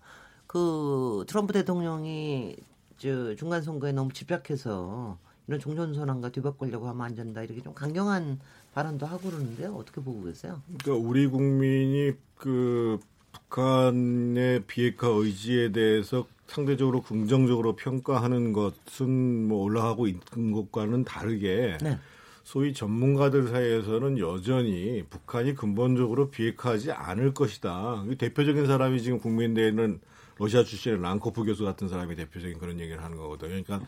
그 0.46 1.24
트럼프 1.26 1.54
대통령이 1.54 2.56
저 2.98 3.34
중간 3.36 3.62
선거에 3.62 3.92
너무 3.92 4.12
집약해서 4.12 5.16
이런 5.48 5.58
종전선언과 5.58 6.32
뒤바꾸려고 6.32 6.86
하면 6.88 7.00
안 7.00 7.14
된다. 7.14 7.42
이렇게 7.42 7.62
좀 7.62 7.72
강경한 7.72 8.40
발언도 8.74 9.06
하고 9.06 9.30
그러는데요. 9.30 9.74
어떻게 9.74 10.02
보고 10.02 10.22
계세요? 10.24 10.60
그러니까 10.82 11.08
우리 11.08 11.26
국민이 11.26 12.12
그 12.36 12.98
북한의 13.32 14.64
비핵화 14.66 15.08
의지에 15.08 15.72
대해서 15.72 16.26
상대적으로 16.46 17.02
긍정적으로 17.02 17.76
평가하는 17.76 18.52
것은 18.52 19.48
뭐 19.48 19.62
올라가고 19.62 20.06
있는 20.08 20.52
것과는 20.52 21.04
다르게 21.04 21.78
네. 21.80 21.98
소위 22.42 22.74
전문가들 22.74 23.48
사이에서는 23.48 24.18
여전히 24.18 25.04
북한이 25.08 25.54
근본적으로 25.54 26.30
비핵화하지 26.30 26.90
않을 26.90 27.32
것이다. 27.32 28.04
이 28.10 28.16
대표적인 28.16 28.66
사람이 28.66 29.02
지금 29.02 29.20
국민대회는 29.20 30.00
러시아 30.38 30.64
출신의 30.64 31.00
랑코프 31.00 31.44
교수 31.44 31.64
같은 31.64 31.88
사람이 31.88 32.16
대표적인 32.16 32.58
그런 32.58 32.80
얘기를 32.80 33.04
하는 33.04 33.16
거거든요. 33.16 33.62
그러니까 33.62 33.86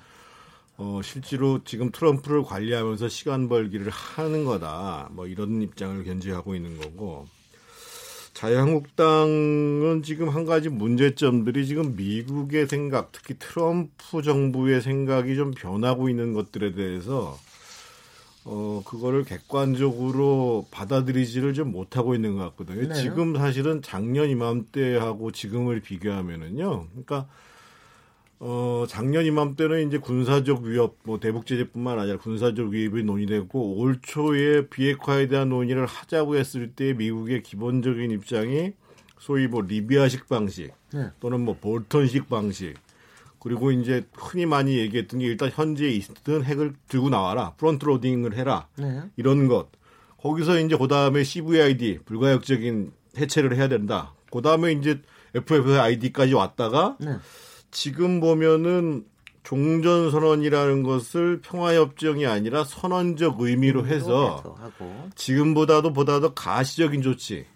어, 0.76 1.00
실제로 1.02 1.64
지금 1.64 1.90
트럼프를 1.90 2.44
관리하면서 2.44 3.08
시간 3.08 3.48
벌기를 3.48 3.90
하는 3.90 4.44
거다. 4.44 5.08
뭐 5.12 5.26
이런 5.26 5.60
입장을 5.62 6.02
견지하고 6.04 6.54
있는 6.54 6.78
거고. 6.78 7.26
자유한국당은 8.34 10.02
지금 10.02 10.28
한 10.28 10.46
가지 10.46 10.68
문제점들이 10.68 11.66
지금 11.66 11.96
미국의 11.96 12.66
생각, 12.66 13.12
특히 13.12 13.34
트럼프 13.38 14.22
정부의 14.22 14.80
생각이 14.80 15.36
좀 15.36 15.50
변하고 15.52 16.08
있는 16.08 16.32
것들에 16.32 16.72
대해서 16.72 17.38
어, 18.44 18.82
그거를 18.84 19.24
객관적으로 19.24 20.66
받아들이지를 20.70 21.54
좀 21.54 21.70
못하고 21.70 22.14
있는 22.14 22.36
것 22.36 22.42
같거든요. 22.50 22.88
네. 22.88 22.94
지금 22.94 23.36
사실은 23.36 23.82
작년 23.82 24.28
이맘때하고 24.30 25.30
지금을 25.30 25.80
비교하면은요. 25.80 26.86
그러니까 26.90 27.28
어, 28.44 28.86
작년 28.88 29.24
이맘때는 29.24 29.86
이제 29.86 29.98
군사적 29.98 30.62
위협, 30.62 30.96
뭐 31.04 31.20
대북 31.20 31.46
제재뿐만 31.46 32.00
아니라 32.00 32.18
군사적 32.18 32.70
위협이 32.70 33.04
논의됐고 33.04 33.76
올 33.76 34.00
초에 34.02 34.66
비핵화에 34.66 35.28
대한 35.28 35.50
논의를 35.50 35.86
하자고 35.86 36.34
했을 36.34 36.72
때 36.72 36.92
미국의 36.92 37.44
기본적인 37.44 38.10
입장이 38.10 38.72
소위 39.20 39.46
뭐 39.46 39.62
리비아식 39.62 40.28
방식 40.28 40.72
네. 40.92 41.10
또는 41.20 41.44
뭐 41.44 41.56
볼턴식 41.60 42.28
방식 42.28 42.74
그리고 43.38 43.70
이제 43.70 44.02
흔히 44.12 44.44
많이 44.44 44.76
얘기했던 44.76 45.20
게 45.20 45.26
일단 45.26 45.48
현재 45.54 45.88
있던 45.88 46.42
핵을 46.42 46.74
들고 46.88 47.10
나와라 47.10 47.54
front 47.58 47.84
loading을 47.84 48.34
해라 48.34 48.66
네. 48.76 49.02
이런 49.16 49.46
것 49.46 49.68
거기서 50.20 50.58
이제 50.58 50.76
그 50.76 50.88
다음에 50.88 51.22
CVID 51.22 52.00
불가역적인 52.06 52.90
해체를 53.18 53.54
해야 53.54 53.68
된다. 53.68 54.14
그 54.32 54.42
다음에 54.42 54.72
이제 54.72 55.00
FFID까지 55.32 56.34
왔다가 56.34 56.96
네. 56.98 57.18
지금 57.72 58.20
보면은 58.20 59.04
종전 59.42 60.12
선언이라는 60.12 60.84
것을 60.84 61.40
평화 61.42 61.74
협정이 61.74 62.26
아니라 62.26 62.62
선언적 62.62 63.40
의미로 63.40 63.86
해서 63.86 64.56
지금보다도 65.16 65.92
보다도 65.92 66.34
가시적인 66.34 67.02
조치. 67.02 67.46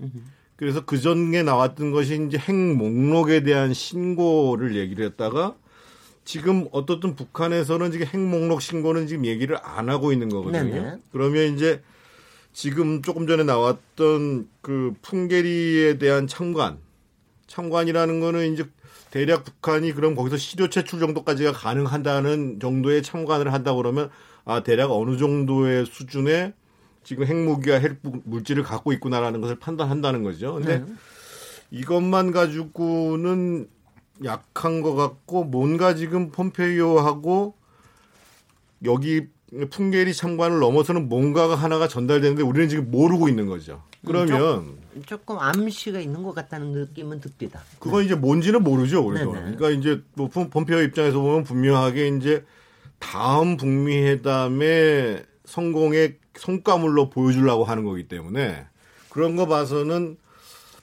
그래서 0.56 0.84
그 0.84 0.98
전에 0.98 1.42
나왔던 1.44 1.92
것이 1.92 2.26
이제 2.26 2.38
핵 2.38 2.54
목록에 2.54 3.44
대한 3.44 3.72
신고를 3.72 4.74
얘기를 4.74 5.04
했다가 5.06 5.54
지금 6.24 6.66
어떻든 6.72 7.14
북한에서는 7.14 7.92
지금 7.92 8.06
핵 8.06 8.18
목록 8.18 8.60
신고는 8.60 9.06
지금 9.06 9.26
얘기를 9.26 9.56
안 9.62 9.88
하고 9.88 10.12
있는 10.12 10.28
거거든요. 10.28 10.74
네네. 10.74 10.96
그러면 11.12 11.54
이제 11.54 11.82
지금 12.52 13.02
조금 13.02 13.26
전에 13.28 13.44
나왔던 13.44 14.48
그 14.60 14.94
풍계리에 15.02 15.98
대한 15.98 16.26
참관, 16.26 16.78
참관이라는 17.46 18.18
거는 18.18 18.54
이제 18.54 18.64
대략 19.16 19.44
북한이 19.44 19.92
그럼 19.92 20.14
거기서 20.14 20.36
시료 20.36 20.68
채출 20.68 21.00
정도까지가 21.00 21.52
가능한다는 21.52 22.60
정도의 22.60 23.02
참관을 23.02 23.50
한다 23.50 23.72
그러면 23.72 24.10
아 24.44 24.62
대략 24.62 24.90
어느 24.90 25.16
정도의 25.16 25.86
수준의 25.86 26.52
지금 27.02 27.24
핵무기와 27.24 27.78
핵 27.78 27.96
물질을 28.02 28.62
갖고 28.62 28.92
있구나라는 28.92 29.40
것을 29.40 29.58
판단한다는 29.58 30.22
거죠. 30.22 30.52
근데 30.56 30.84
이것만 31.70 32.30
가지고는 32.30 33.70
약한 34.24 34.82
것 34.82 34.94
같고 34.94 35.44
뭔가 35.44 35.94
지금 35.94 36.30
폼페이오하고 36.30 37.54
여기 38.84 39.28
풍계리 39.70 40.12
참관을 40.12 40.58
넘어서는 40.58 41.08
뭔가가 41.08 41.54
하나가 41.54 41.88
전달되는데 41.88 42.42
우리는 42.42 42.68
지금 42.68 42.90
모르고 42.90 43.30
있는 43.30 43.46
거죠. 43.46 43.82
그러면 44.06 44.76
조금 45.06 45.38
암시가 45.38 46.00
있는 46.00 46.22
것 46.22 46.34
같다는 46.34 46.72
느낌은 46.72 47.20
듭니다. 47.20 47.60
그건 47.78 48.04
이제 48.04 48.14
뭔지는 48.14 48.62
모르죠, 48.62 49.06
우리도. 49.06 49.32
네네. 49.32 49.56
그러니까 49.56 49.70
이제 49.70 50.02
뭐 50.14 50.28
폼- 50.28 50.48
폼페이오 50.48 50.80
입장에서 50.82 51.20
보면 51.20 51.44
분명하게 51.44 52.08
이제 52.16 52.44
다음 52.98 53.56
북미 53.58 53.96
회담의 53.98 55.24
성공의 55.44 56.16
성과물로 56.34 57.10
보여주려고 57.10 57.64
하는 57.64 57.84
거기 57.84 58.08
때문에 58.08 58.66
그런 59.10 59.36
거 59.36 59.46
봐서는 59.46 60.16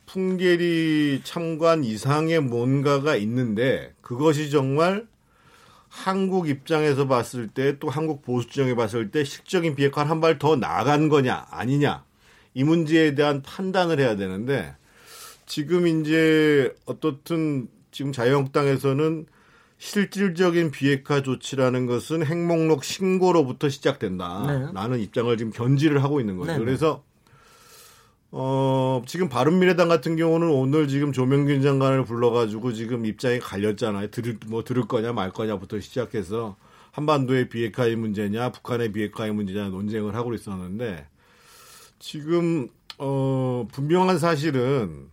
풍계리 0.06 1.22
참관 1.24 1.84
이상의 1.84 2.40
뭔가가 2.42 3.16
있는데 3.16 3.94
그것이 4.02 4.50
정말 4.52 5.08
한국 5.90 6.50
입장에서 6.50 7.08
봤을 7.08 7.48
때 7.48 7.78
또 7.80 7.90
한국 7.90 8.22
보수 8.24 8.50
지형에 8.50 8.76
봤을 8.76 9.12
때 9.12 9.24
실적인 9.24 9.76
비핵화를 9.76 10.10
한발 10.10 10.38
더 10.40 10.56
나간 10.56 11.10
거냐 11.10 11.48
아니냐 11.50 12.04
이 12.54 12.64
문제에 12.64 13.16
대한 13.16 13.42
판단을 13.42 14.00
해야 14.00 14.16
되는데 14.16 14.76
지금 15.46 15.88
이제 15.88 16.74
어떻든 16.86 17.68
지금 17.92 18.12
자유한국당에서는 18.12 19.26
실질적인 19.78 20.72
비핵화 20.72 21.22
조치라는 21.22 21.88
것은 21.88 22.26
핵목록 22.26 22.84
신고로부터 22.84 23.70
시작된다 23.70 24.72
라는 24.74 25.00
입장을 25.00 25.36
지금 25.38 25.52
견지를 25.52 26.04
하고 26.04 26.20
있는 26.20 26.38
거죠. 26.38 26.54
네. 26.54 26.60
그래서 26.60 27.04
어 28.32 29.02
지금 29.06 29.30
바른미래당 29.30 29.90
같은 29.90 30.16
경우는 30.16 30.50
오늘 30.50 30.88
지금 30.88 31.12
조명균 31.12 31.62
장관을 31.62 32.06
불러가지고 32.06 32.74
지금 32.74 33.06
입장이 33.06 33.40
갈렸잖아요. 33.40 34.08
들을 34.10 34.38
뭐 34.48 34.64
들을 34.64 34.88
거냐 34.88 35.12
말 35.14 35.32
거냐부터 35.32 35.80
시작해서 35.80 36.56
한반도의 36.92 37.50
비핵화의 37.50 37.96
문제냐 37.96 38.52
북한의 38.54 38.92
비핵화의 38.92 39.34
문제냐 39.34 39.68
논쟁을 39.68 40.16
하고 40.16 40.34
있었는데 40.34 41.06
지금 42.04 42.68
어 42.98 43.66
분명한 43.72 44.20
사실은 44.20 45.08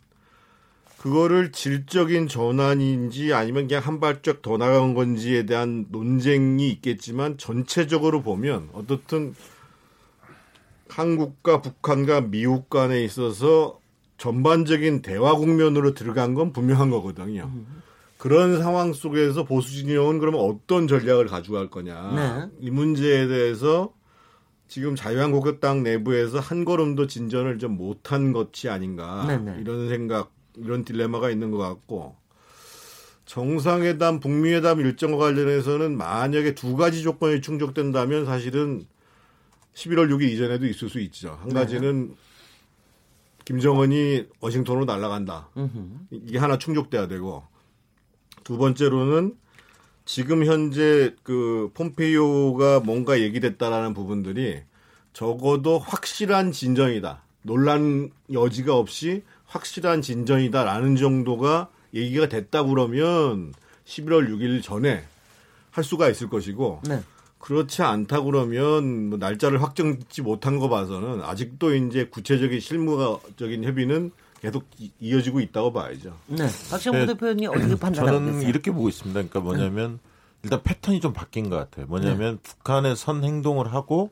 그거를 0.99 1.53
질적인 1.53 2.27
전환인지 2.27 3.33
아니면 3.33 3.69
그냥 3.69 3.87
한 3.87 4.01
발짝 4.01 4.43
더 4.43 4.59
나간 4.59 4.95
건지에 4.95 5.47
대한 5.47 5.87
논쟁이 5.91 6.69
있겠지만 6.69 7.39
전체적으로 7.39 8.23
보면 8.23 8.71
어떻든 8.73 9.37
한국과 10.89 11.63
북한과 11.63 12.23
미국 12.23 12.69
간에 12.69 13.05
있어서 13.05 13.79
전반적인 14.19 15.03
대화 15.03 15.37
국면으로 15.37 15.95
들어간 15.95 16.35
건 16.35 16.53
분명한 16.53 16.91
거거든요. 16.91 17.53
그런 18.19 18.61
상황 18.61 18.93
속에서 18.93 19.45
보수 19.45 19.71
진영은 19.77 20.19
그러면 20.19 20.41
어떤 20.41 20.89
전략을 20.89 21.29
가져갈 21.29 21.71
거냐. 21.71 22.13
네. 22.17 22.51
이 22.59 22.71
문제에 22.73 23.29
대해서 23.29 23.93
지금 24.71 24.95
자유한국당 24.95 25.83
내부에서 25.83 26.39
한 26.39 26.65
걸음도 26.65 27.09
진전을 27.09 27.59
좀 27.59 27.77
못한 27.77 28.33
것이 28.33 28.69
아닌가. 28.69 29.27
네네. 29.27 29.61
이런 29.61 29.89
생각, 29.89 30.33
이런 30.57 30.85
딜레마가 30.85 31.29
있는 31.31 31.51
것 31.51 31.59
같고. 31.59 32.15
정상회담, 33.27 34.21
북미회담 34.21 34.79
일정과 34.79 35.19
관련해서는 35.19 35.97
만약에 35.97 36.55
두 36.55 36.77
가지 36.77 37.03
조건이 37.03 37.41
충족된다면 37.41 38.25
사실은 38.27 38.85
11월 39.75 40.09
6일 40.09 40.31
이전에도 40.31 40.67
있을 40.67 40.89
수 40.89 41.01
있죠. 41.01 41.37
한 41.43 41.53
가지는 41.53 42.15
김정은이 43.45 44.27
워싱턴으로 44.39 44.85
날아간다. 44.85 45.49
이게 46.13 46.39
하나 46.39 46.59
충족돼야 46.59 47.09
되고 47.09 47.43
두 48.45 48.57
번째로는 48.57 49.35
지금 50.13 50.45
현재 50.45 51.15
그 51.23 51.71
폼페이오가 51.73 52.81
뭔가 52.81 53.21
얘기됐다라는 53.21 53.95
부분들이 53.95 54.61
적어도 55.13 55.79
확실한 55.79 56.51
진전이다. 56.51 57.23
논란 57.43 58.11
여지가 58.33 58.75
없이 58.75 59.23
확실한 59.47 60.03
진전이다라는 60.03 60.97
정도가 60.97 61.69
얘기가 61.95 62.29
됐다 62.29 62.65
그러면 62.65 63.55
11월 63.85 64.29
6일 64.29 64.65
전에 64.65 65.05
할 65.71 65.85
수가 65.85 66.09
있을 66.09 66.29
것이고 66.29 66.81
네. 66.89 67.01
그렇지 67.39 67.83
않다 67.83 68.23
그러면 68.23 69.11
뭐 69.11 69.19
날짜를 69.19 69.63
확정짓지 69.63 70.23
못한 70.23 70.59
거 70.59 70.69
봐서는 70.69 71.23
아직도 71.23 71.77
이제 71.77 72.07
구체적인 72.07 72.59
실무적인 72.59 73.63
협의는 73.63 74.11
계속 74.41 74.65
이- 74.79 74.91
이어지고 75.01 75.41
있다고 75.41 75.73
봐야죠. 75.73 76.17
네. 76.27 76.47
박정우 76.71 76.97
네. 76.97 77.07
대표님 77.07 77.51
어떻게 77.51 77.75
판단하고 77.77 78.07
저는 78.19 78.33
계세요? 78.35 78.49
이렇게 78.49 78.71
보고 78.71 78.89
있습니다. 78.89 79.13
그러니까 79.21 79.41
뭐냐면 79.41 79.99
일단 80.43 80.63
패턴이 80.63 81.01
좀 81.01 81.13
바뀐 81.13 81.51
것 81.51 81.57
같아요. 81.57 81.87
뭐냐면 81.87 82.39
북한의 82.43 82.97
선 82.97 83.23
행동을 83.25 83.73
하고 83.75 84.11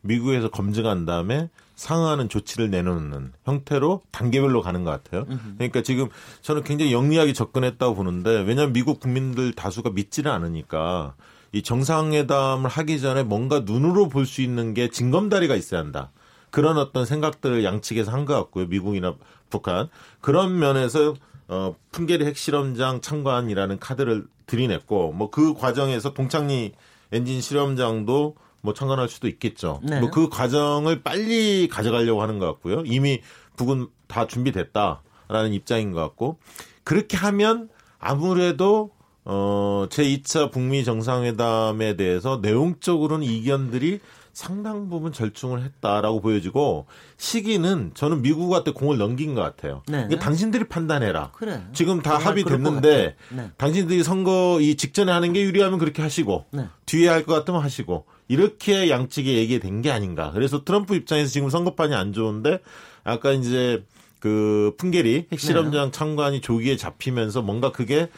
미국에서 0.00 0.48
검증한 0.50 1.06
다음에 1.06 1.48
상응하는 1.76 2.28
조치를 2.28 2.70
내놓는 2.70 3.32
형태로 3.44 4.02
단계별로 4.10 4.62
가는 4.62 4.82
것 4.82 4.90
같아요. 4.90 5.26
그러니까 5.58 5.82
지금 5.82 6.08
저는 6.42 6.64
굉장히 6.64 6.92
영리하게 6.92 7.32
접근했다고 7.32 7.94
보는데 7.94 8.30
왜냐하면 8.42 8.72
미국 8.72 8.98
국민들 8.98 9.52
다수가 9.52 9.90
믿지를 9.90 10.32
않으니까 10.32 11.14
이 11.52 11.62
정상회담을 11.62 12.68
하기 12.68 13.00
전에 13.00 13.22
뭔가 13.22 13.60
눈으로 13.60 14.08
볼 14.08 14.26
수 14.26 14.42
있는 14.42 14.74
게 14.74 14.88
징검다리가 14.90 15.54
있어야 15.54 15.80
한다. 15.80 16.10
그런 16.50 16.78
어떤 16.78 17.04
생각들을 17.04 17.64
양측에서 17.64 18.10
한 18.12 18.24
것 18.24 18.34
같고요. 18.34 18.66
미국이나 18.66 19.14
북한. 19.50 19.88
그런 20.20 20.58
면에서 20.58 21.14
어, 21.48 21.74
풍계리 21.92 22.26
핵실험장 22.26 23.00
참관이라는 23.00 23.78
카드를 23.78 24.26
들이냈고 24.46 25.12
뭐 25.12 25.30
그 25.30 25.54
과정에서 25.54 26.12
동창리 26.14 26.72
엔진 27.12 27.40
실험장도 27.40 28.36
뭐 28.60 28.74
참관할 28.74 29.08
수도 29.08 29.28
있겠죠. 29.28 29.80
네. 29.82 30.00
뭐그 30.00 30.28
과정을 30.28 31.02
빨리 31.02 31.68
가져가려고 31.68 32.20
하는 32.22 32.38
것 32.38 32.46
같고요. 32.46 32.82
이미 32.84 33.20
북은 33.56 33.88
다 34.08 34.26
준비됐다라는 34.26 35.52
입장인 35.52 35.92
것 35.92 36.00
같고 36.00 36.38
그렇게 36.84 37.16
하면 37.16 37.68
아무래도 37.98 38.90
어, 39.24 39.86
제2차 39.90 40.50
북미 40.50 40.84
정상회담에 40.84 41.96
대해서 41.96 42.38
내용적으로는 42.42 43.26
이견들이 43.26 44.00
상당 44.38 44.88
부분 44.88 45.12
절충을 45.12 45.64
했다라고 45.64 46.20
보여지고 46.20 46.86
시기는 47.16 47.90
저는 47.94 48.22
미국한테 48.22 48.70
공을 48.70 48.96
넘긴 48.96 49.34
것 49.34 49.40
같아요. 49.42 49.82
네. 49.88 50.04
이게 50.06 50.16
당신들이 50.16 50.68
판단해라. 50.68 51.32
그래. 51.32 51.64
지금 51.72 52.02
다 52.02 52.18
합의됐는데. 52.18 53.16
네. 53.30 53.50
당신들이 53.56 54.04
선거 54.04 54.60
이 54.60 54.76
직전에 54.76 55.10
하는 55.10 55.32
게 55.32 55.42
유리하면 55.42 55.80
그렇게 55.80 56.02
하시고 56.02 56.44
네. 56.52 56.68
뒤에 56.86 57.08
할 57.08 57.24
것 57.24 57.34
같으면 57.34 57.62
하시고 57.62 58.04
이렇게 58.28 58.88
양측에 58.88 59.26
얘기된 59.38 59.82
게 59.82 59.90
아닌가. 59.90 60.30
그래서 60.32 60.62
트럼프 60.62 60.94
입장에서 60.94 61.28
지금 61.32 61.50
선거판이 61.50 61.92
안 61.96 62.12
좋은데 62.12 62.60
아까 63.02 63.32
이제 63.32 63.84
그 64.20 64.72
풍계리 64.78 65.26
핵실험장 65.32 65.86
네. 65.86 65.90
참관이 65.90 66.42
조기에 66.42 66.76
잡히면서 66.76 67.42
뭔가 67.42 67.72
그게 67.72 68.08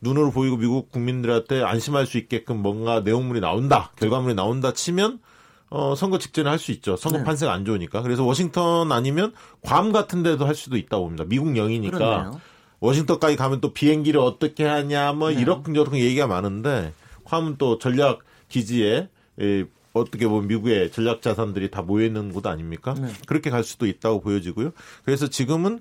눈으로 0.00 0.32
보이고 0.32 0.56
미국 0.56 0.90
국민들한테 0.90 1.62
안심할 1.62 2.04
수 2.06 2.18
있게끔 2.18 2.56
뭔가 2.62 2.98
내용물이 2.98 3.38
나온다, 3.38 3.92
결과물이 3.96 4.34
나온다 4.34 4.72
치면 4.72 5.20
어, 5.70 5.94
선거 5.94 6.18
직전에 6.18 6.48
할 6.48 6.58
수 6.58 6.72
있죠. 6.72 6.96
선거 6.96 7.18
네. 7.18 7.24
판세가 7.24 7.52
안 7.52 7.64
좋으니까. 7.64 8.02
그래서 8.02 8.24
워싱턴 8.24 8.90
아니면 8.92 9.32
괌 9.62 9.92
같은 9.92 10.22
데도 10.22 10.46
할 10.46 10.54
수도 10.54 10.76
있다고 10.76 11.04
봅니다. 11.04 11.24
미국 11.24 11.54
영이니까. 11.54 11.98
그렇네요. 11.98 12.40
워싱턴까지 12.80 13.36
가면 13.36 13.60
또 13.60 13.72
비행기를 13.72 14.20
어떻게 14.20 14.64
하냐, 14.64 15.12
뭐 15.12 15.30
네. 15.30 15.40
이렇게 15.40 15.72
얘기가 15.98 16.26
많은데 16.28 16.92
괌은 17.24 17.56
또 17.58 17.78
전략 17.78 18.20
기지에 18.48 19.08
에, 19.40 19.64
어떻게 19.92 20.28
보면 20.28 20.46
미국의 20.46 20.92
전략 20.92 21.20
자산들이 21.20 21.70
다 21.72 21.82
모여 21.82 22.06
있는 22.06 22.32
곳 22.32 22.46
아닙니까? 22.46 22.94
네. 22.94 23.08
그렇게 23.26 23.50
갈 23.50 23.64
수도 23.64 23.86
있다고 23.86 24.20
보여지고요. 24.20 24.70
그래서 25.04 25.26
지금은 25.28 25.80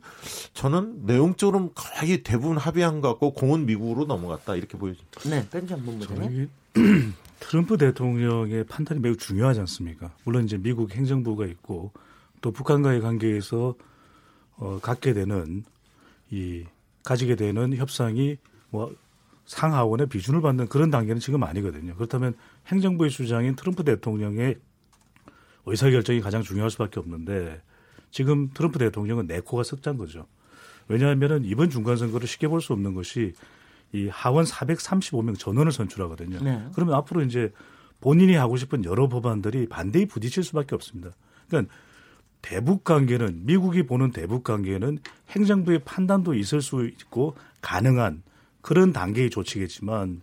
저는 0.54 1.06
내용적으로 1.06 1.71
거의 1.76 2.23
대부분 2.23 2.58
합의한 2.58 3.00
것 3.02 3.10
같고 3.10 3.34
공은 3.34 3.67
미국으로 3.67 4.06
넘어갔다 4.06 4.56
이렇게 4.56 4.78
보여집니다. 4.78 5.21
네, 5.30 5.47
뺀전 5.52 5.86
본부장님. 5.86 6.50
저기 6.73 7.13
트럼프 7.39 7.78
대통령의 7.78 8.65
판단이 8.65 9.00
매우 9.00 9.15
중요하지 9.15 9.60
않습니까? 9.62 10.12
물론 10.23 10.45
이제 10.45 10.58
미국 10.58 10.91
행정부가 10.91 11.45
있고 11.45 11.91
또 12.41 12.52
북한과의 12.52 13.02
관계에서 13.02 13.76
어, 14.58 14.80
갖게 14.82 15.13
되는 15.13 15.63
이 16.30 16.65
가지게 17.04 17.36
되는 17.36 17.76
협상이 17.76 18.38
뭐 18.69 18.93
상하원의 19.45 20.08
비준을 20.08 20.41
받는 20.41 20.67
그런 20.67 20.91
단계는 20.91 21.19
지금 21.21 21.43
아니거든요. 21.43 21.95
그렇다면 21.95 22.34
행정부의 22.67 23.12
수장인 23.12 23.56
트럼프 23.56 23.84
대통령의 23.84 24.58
의사결정이 25.65 26.21
가장 26.21 26.41
중요할 26.41 26.69
수밖에 26.71 27.00
없는데 27.00 27.62
지금 28.12 28.50
트럼프 28.54 28.80
대통령은 28.80 29.28
내 29.28 29.39
코가 29.39 29.63
석잔 29.63 29.97
거죠. 29.97 30.28
왜냐하면은 30.88 31.45
이번 31.45 31.69
중간선거를 31.69 32.28
쉽게 32.28 32.47
볼 32.47 32.62
수 32.62 32.73
없는 32.73 32.93
것이 32.93 33.34
이 33.93 34.08
하원 34.08 34.45
435명 34.45 35.38
전원을 35.38 35.71
선출하거든요. 35.71 36.39
네. 36.43 36.65
그러면 36.73 36.95
앞으로 36.95 37.21
이제 37.21 37.52
본인이 38.02 38.36
하고 38.36 38.58
싶은 38.58 38.86
여러 38.86 39.08
법안들이 39.08 39.67
반대에 39.67 40.06
부딪힐 40.06 40.43
수밖에 40.43 40.76
없습니다. 40.76 41.12
그러니까 41.47 41.73
대북 42.41 42.84
관계는 42.84 43.45
미국이 43.45 43.84
보는 43.84 44.12
대북 44.12 44.43
관계는 44.43 45.00
행정부의 45.30 45.80
판단도 45.80 46.34
있을 46.36 46.62
수 46.62 46.86
있고 46.86 47.36
가능한 47.62 48.23
그런 48.62 48.93
단계의 48.93 49.30
조치겠지만 49.30 50.21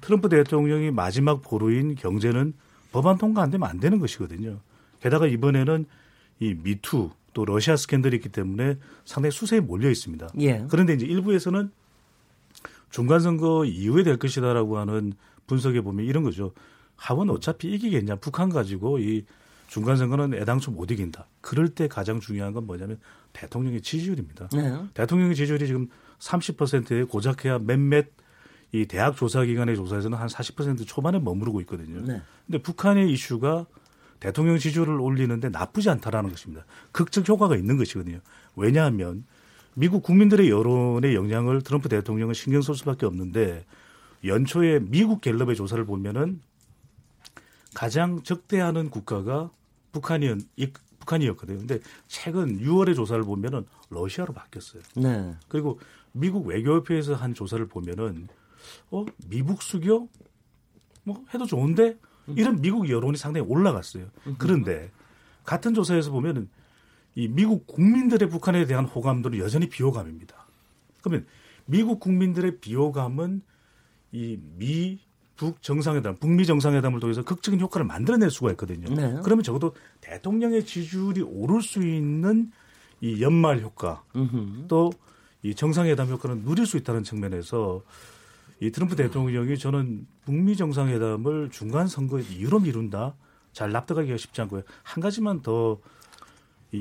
트럼프 0.00 0.28
대통령이 0.28 0.90
마지막 0.90 1.42
보루인 1.42 1.94
경제는 1.94 2.52
법안 2.92 3.18
통과 3.18 3.42
안 3.42 3.50
되면 3.50 3.68
안 3.68 3.80
되는 3.80 3.98
것이거든요. 3.98 4.60
게다가 5.00 5.26
이번에는 5.26 5.86
이 6.40 6.54
미투 6.54 7.10
또 7.32 7.44
러시아 7.44 7.76
스캔들이 7.76 8.16
있기 8.16 8.28
때문에 8.28 8.76
상당히 9.04 9.32
수세에 9.32 9.60
몰려 9.60 9.90
있습니다. 9.90 10.28
예. 10.40 10.64
그런데 10.70 10.94
이제 10.94 11.04
일부에서는 11.04 11.70
중간 12.94 13.18
선거 13.18 13.64
이후에 13.64 14.04
될 14.04 14.18
것이다라고 14.18 14.78
하는 14.78 15.14
분석에 15.48 15.80
보면 15.80 16.04
이런 16.06 16.22
거죠. 16.22 16.52
하원 16.94 17.28
어차피 17.28 17.74
이기겠냐. 17.74 18.14
북한 18.20 18.50
가지고 18.50 19.00
이 19.00 19.24
중간 19.66 19.96
선거는 19.96 20.32
애당초 20.34 20.70
못 20.70 20.92
이긴다. 20.92 21.26
그럴 21.40 21.70
때 21.70 21.88
가장 21.88 22.20
중요한 22.20 22.52
건 22.52 22.66
뭐냐면 22.66 23.00
대통령의 23.32 23.80
지지율입니다. 23.80 24.48
네. 24.52 24.80
대통령의 24.94 25.34
지지율이 25.34 25.66
지금 25.66 25.88
30%에 26.20 27.02
고작해야 27.02 27.58
몇몇 27.58 28.06
이 28.70 28.86
대학 28.86 29.16
조사 29.16 29.42
기관의 29.42 29.74
조사에서는 29.74 30.16
한 30.16 30.28
40% 30.28 30.86
초반에 30.86 31.18
머무르고 31.18 31.60
있거든요. 31.62 32.00
네. 32.00 32.22
근데 32.46 32.58
북한의 32.62 33.10
이슈가 33.10 33.66
대통령 34.20 34.56
지지율을 34.56 35.00
올리는데 35.00 35.48
나쁘지 35.48 35.90
않다라는 35.90 36.30
것입니다. 36.30 36.64
극적 36.92 37.28
효과가 37.28 37.56
있는 37.56 37.76
것이거든요. 37.76 38.20
왜냐하면 38.54 39.24
미국 39.74 40.02
국민들의 40.02 40.48
여론의 40.50 41.14
영향을 41.14 41.62
트럼프 41.62 41.88
대통령은 41.88 42.34
신경 42.34 42.62
쓸 42.62 42.74
수밖에 42.74 43.06
없는데 43.06 43.64
연초에 44.24 44.78
미국 44.80 45.20
갤럽의 45.20 45.56
조사를 45.56 45.84
보면은 45.84 46.40
가장 47.74 48.22
적대하는 48.22 48.88
국가가 48.88 49.50
북한이었, 49.92 50.38
이- 50.56 50.72
북한이었거든요. 51.00 51.58
근데 51.58 51.80
최근 52.06 52.60
6월의 52.60 52.94
조사를 52.94 53.22
보면은 53.24 53.66
러시아로 53.90 54.32
바뀌었어요. 54.32 54.82
네. 54.96 55.34
그리고 55.48 55.78
미국 56.12 56.46
외교협회에서 56.46 57.14
한 57.14 57.34
조사를 57.34 57.66
보면은 57.66 58.28
어 58.90 59.04
미국 59.28 59.62
수교 59.62 60.08
뭐 61.02 61.24
해도 61.34 61.44
좋은데 61.46 61.98
이런 62.28 62.60
미국 62.62 62.88
여론이 62.88 63.18
상당히 63.18 63.46
올라갔어요. 63.46 64.06
그런데 64.38 64.90
같은 65.44 65.74
조사에서 65.74 66.10
보면은 66.10 66.48
이 67.14 67.28
미국 67.28 67.66
국민들의 67.66 68.28
북한에 68.28 68.66
대한 68.66 68.84
호감도는 68.84 69.38
여전히 69.38 69.68
비호감입니다. 69.68 70.46
그러면 71.02 71.26
미국 71.66 72.00
국민들의 72.00 72.58
비호감은 72.60 73.42
이 74.12 74.38
미 74.58 74.98
북 75.36 75.62
정상회담, 75.62 76.16
북미 76.20 76.46
정상회담을 76.46 77.00
통해서 77.00 77.22
극적인 77.24 77.60
효과를 77.60 77.84
만들어낼 77.86 78.30
수가 78.30 78.52
있거든요. 78.52 78.88
네. 78.94 79.18
그러면 79.24 79.42
적어도 79.42 79.74
대통령의 80.00 80.64
지지율이 80.64 81.22
오를 81.22 81.60
수 81.60 81.84
있는 81.84 82.52
이 83.00 83.20
연말 83.20 83.60
효과. 83.60 84.04
또 84.68 84.90
이 85.42 85.54
정상회담 85.54 86.08
효과는 86.08 86.42
누릴 86.44 86.64
수 86.64 86.78
있다는 86.78 87.02
측면에서 87.02 87.82
이 88.60 88.70
트럼프 88.70 88.96
대통령이 88.96 89.58
저는 89.58 90.06
북미 90.24 90.56
정상회담을 90.56 91.50
중간 91.50 91.86
선거 91.86 92.18
이유로 92.18 92.60
미룬다 92.60 93.14
잘 93.52 93.70
납득하기가 93.70 94.16
쉽지 94.16 94.40
않고요. 94.40 94.62
한 94.82 95.02
가지만 95.02 95.42
더이 95.42 95.76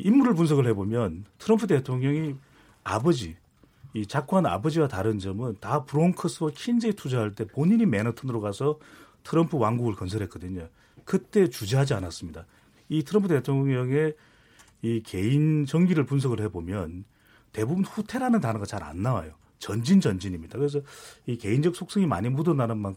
인물을 0.02 0.34
분석을 0.34 0.68
해보면 0.68 1.26
트럼프 1.38 1.68
대통령이 1.68 2.36
아버지 2.84 3.36
이 3.94 4.06
작고한 4.08 4.46
아버지와 4.46 4.88
다른 4.88 5.20
점은 5.20 5.56
다 5.60 5.84
브롱크스와 5.86 6.52
킨즈에 6.56 6.94
투자할 6.94 7.34
때 7.36 7.46
본인이 7.46 7.86
맨하튼으로 7.86 8.42
가서 8.42 8.80
트럼프 9.24 9.58
왕국을 9.58 9.94
건설했거든요. 9.96 10.68
그때 11.06 11.48
주재하지 11.50 11.94
않았습니다. 11.94 12.46
이 12.90 13.04
트럼프 13.04 13.28
대통령의 13.28 14.16
이 14.82 15.02
개인 15.04 15.66
정기를 15.66 16.06
분석을 16.06 16.42
해보면 16.42 17.06
대부분 17.54 17.86
후퇴라는 17.86 18.42
단어가 18.42 18.66
잘 18.66 18.84
안 18.84 19.02
나와요. 19.02 19.32
전진 19.60 20.02
전진입니다. 20.02 20.58
그래서 20.58 20.82
이 21.26 21.38
개인적 21.38 21.76
속성이 21.76 22.06
많이 22.08 22.28
묻어나는 22.30 22.78
만- 22.78 22.96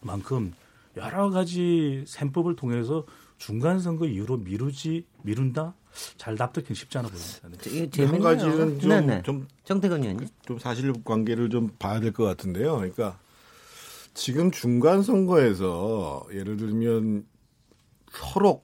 만큼 0.00 0.54
여러 0.96 1.28
가지 1.30 2.04
셈법을 2.06 2.56
통해서 2.56 3.04
중간 3.38 3.80
선거 3.80 4.06
이후로 4.06 4.38
미루지 4.38 5.06
미룬다 5.22 5.74
잘 6.16 6.34
납득하기 6.36 6.74
쉽지 6.74 6.98
않아 6.98 7.08
보입니다. 7.08 7.48
네. 7.48 8.06
한. 8.06 8.20
가지는 8.20 8.80
좀, 8.80 8.88
네네. 8.90 9.22
좀, 9.22 9.48
정태근 9.64 10.02
의원님. 10.02 10.28
좀 10.44 10.58
사실 10.58 10.92
관계를 11.04 11.48
좀 11.50 11.70
봐야 11.78 11.98
될 12.00 12.12
것 12.12 12.24
같은데요. 12.24 12.76
그러니까 12.76 13.18
지금 14.14 14.50
중간 14.50 15.02
선거에서 15.02 16.26
예를 16.32 16.56
들면 16.56 17.24
서로 18.12 18.62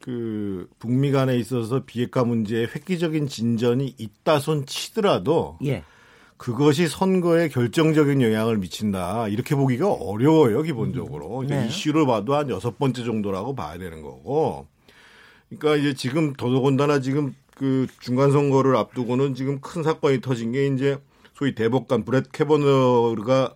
그 0.00 0.68
북미 0.78 1.12
간에 1.12 1.36
있어서 1.36 1.84
비핵화 1.84 2.24
문제에 2.24 2.62
획기적인 2.64 3.28
진전이 3.28 3.94
있다 3.98 4.40
손 4.40 4.66
치더라도 4.66 5.58
예. 5.64 5.84
그것이 6.42 6.88
선거에 6.88 7.48
결정적인 7.48 8.20
영향을 8.20 8.58
미친다. 8.58 9.28
이렇게 9.28 9.54
보기가 9.54 9.92
어려워요, 9.92 10.62
기본적으로. 10.62 11.28
그러니까 11.28 11.60
네. 11.60 11.68
이슈를 11.68 12.04
봐도 12.04 12.34
한 12.34 12.50
여섯 12.50 12.80
번째 12.80 13.04
정도라고 13.04 13.54
봐야 13.54 13.78
되는 13.78 14.02
거고. 14.02 14.66
그러니까 15.48 15.76
이제 15.76 15.94
지금 15.94 16.32
더더군다나 16.32 16.98
지금 16.98 17.32
그 17.54 17.86
중간 18.00 18.32
선거를 18.32 18.74
앞두고는 18.74 19.36
지금 19.36 19.60
큰 19.60 19.84
사건이 19.84 20.20
터진 20.20 20.50
게 20.50 20.66
이제 20.66 20.98
소위 21.34 21.54
대법관 21.54 22.04
브렛 22.04 22.32
캐버너가 22.32 23.54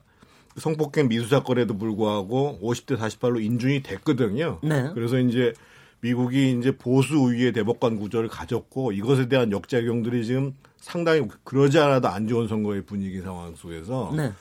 성폭행 0.57 1.09
미수 1.09 1.27
사건에도 1.27 1.77
불구하고 1.77 2.61
50대 2.63 2.97
48로 2.97 3.43
인준이 3.43 3.83
됐거든요. 3.83 4.61
네. 4.63 4.93
그래서 4.95 5.19
이제 5.19 5.55
미국이 6.01 6.53
이제 6.59 6.77
보수 6.77 7.17
우위의 7.17 7.53
대법관 7.53 7.99
구조를 7.99 8.29
가졌고 8.29 8.93
이것에 8.93 9.29
대한 9.29 9.51
역작용들이 9.53 10.25
지금 10.27 10.55
상당히 10.79 11.23
그러지 11.45 11.79
않아도 11.79 12.09
안 12.09 12.29
좋은 12.29 12.47
선거의 12.49 12.83
분위기 12.85 13.21
상황 13.21 13.55
속에서 13.57 14.13
네. 14.17 14.33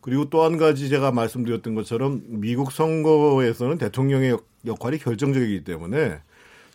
그리고 0.00 0.28
또 0.30 0.42
한 0.44 0.56
가지 0.56 0.88
제가 0.88 1.12
말씀드렸던 1.12 1.74
것처럼 1.76 2.22
미국 2.26 2.72
선거에서는 2.72 3.78
대통령의 3.78 4.30
역- 4.30 4.46
역할이 4.66 4.98
결정적이기 4.98 5.62
때문에 5.64 6.18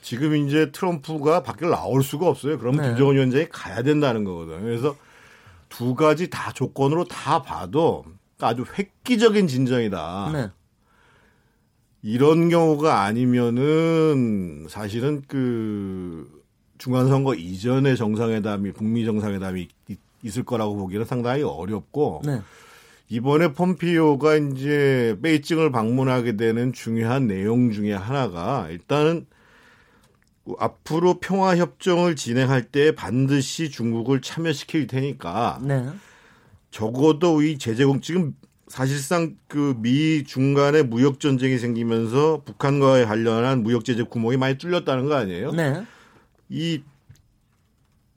지금 0.01 0.35
이제 0.35 0.71
트럼프가 0.71 1.43
밖에 1.43 1.65
나올 1.65 2.03
수가 2.03 2.27
없어요. 2.27 2.57
그러면 2.57 2.81
네. 2.81 2.87
김정은 2.89 3.15
위원장이 3.15 3.49
가야 3.49 3.81
된다는 3.81 4.23
거거든요. 4.23 4.61
그래서 4.61 4.95
두 5.67 5.95
가지 5.95 6.29
다 6.29 6.53
조건으로 6.53 7.03
다 7.05 7.41
봐도 7.41 8.05
아주 8.39 8.63
획기적인 8.77 9.47
진전이다. 9.47 10.29
네. 10.31 10.49
이런 12.11 12.47
경우가 12.47 13.01
아니면은 13.03 14.65
사실은 14.69 15.23
그 15.27 16.41
중간선거 16.77 17.35
이전에 17.35 17.97
정상회담이 17.97 18.71
북미 18.71 19.03
정상회담이 19.03 19.67
있- 19.89 19.99
있을 20.23 20.43
거라고 20.43 20.77
보기는 20.77 21.03
상당히 21.03 21.43
어렵고 21.43 22.21
네. 22.25 22.39
이번에 23.09 23.51
폼피오가 23.51 24.37
이제 24.37 25.17
베이징을 25.21 25.73
방문하게 25.73 26.37
되는 26.37 26.71
중요한 26.71 27.27
내용 27.27 27.71
중에 27.71 27.91
하나가 27.91 28.69
일단은 28.69 29.25
앞으로 30.59 31.19
평화 31.19 31.57
협정을 31.57 32.15
진행할 32.15 32.63
때 32.63 32.95
반드시 32.95 33.69
중국을 33.69 34.21
참여시킬 34.21 34.87
테니까 34.87 35.59
네. 35.61 35.89
적어도 36.71 37.41
이 37.41 37.57
제재공 37.57 37.99
지금 37.99 38.33
사실상 38.67 39.37
그 39.47 39.73
미 39.77 40.23
중간에 40.25 40.83
무역 40.83 41.19
전쟁이 41.19 41.57
생기면서 41.57 42.41
북한과의 42.45 43.05
관련한 43.05 43.63
무역 43.63 43.85
제재 43.85 44.03
구멍이 44.03 44.37
많이 44.37 44.57
뚫렸다는 44.57 45.07
거 45.07 45.15
아니에요? 45.15 45.51
네. 45.51 45.83
이 46.49 46.81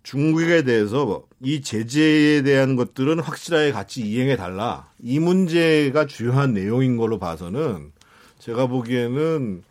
중국에 0.03 0.63
대해서 0.65 1.25
이 1.43 1.61
제재에 1.61 2.43
대한 2.43 2.75
것들은 2.75 3.21
확실하게 3.21 3.71
같이 3.73 4.01
이행해 4.03 4.37
달라. 4.37 4.89
이 5.03 5.19
문제가 5.21 6.07
주요한 6.07 6.55
내용인 6.55 6.97
걸로 6.97 7.19
봐서는 7.19 7.93
제가 8.39 8.67
보기에는 8.67 9.63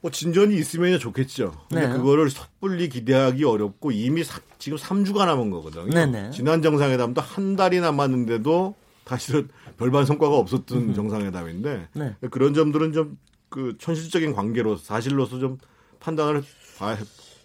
뭐 0.00 0.10
진전이 0.12 0.56
있으면 0.56 0.98
좋겠죠. 1.00 1.52
근데 1.68 1.88
네. 1.88 1.92
그거를 1.92 2.30
섣불리 2.30 2.88
기대하기 2.88 3.44
어렵고 3.44 3.90
이미 3.90 4.22
사- 4.22 4.40
지금 4.58 4.78
3주가 4.78 5.26
남은 5.26 5.50
거거든요. 5.50 5.86
네 5.92 6.06
네. 6.06 6.30
지난 6.30 6.62
정상회담도 6.62 7.20
한 7.20 7.56
달이 7.56 7.80
남았는데도 7.80 8.74
사실은 9.08 9.48
별반 9.78 10.04
성과가 10.04 10.36
없었던 10.36 10.94
정상회담인데 10.94 11.88
네. 11.94 12.14
그런 12.30 12.54
점들은 12.54 12.92
좀 12.92 13.18
그 13.48 13.76
현실적인 13.80 14.34
관계로 14.34 14.76
사실로서 14.76 15.38
좀 15.38 15.58
판단을 16.00 16.42
봐야 16.78 16.98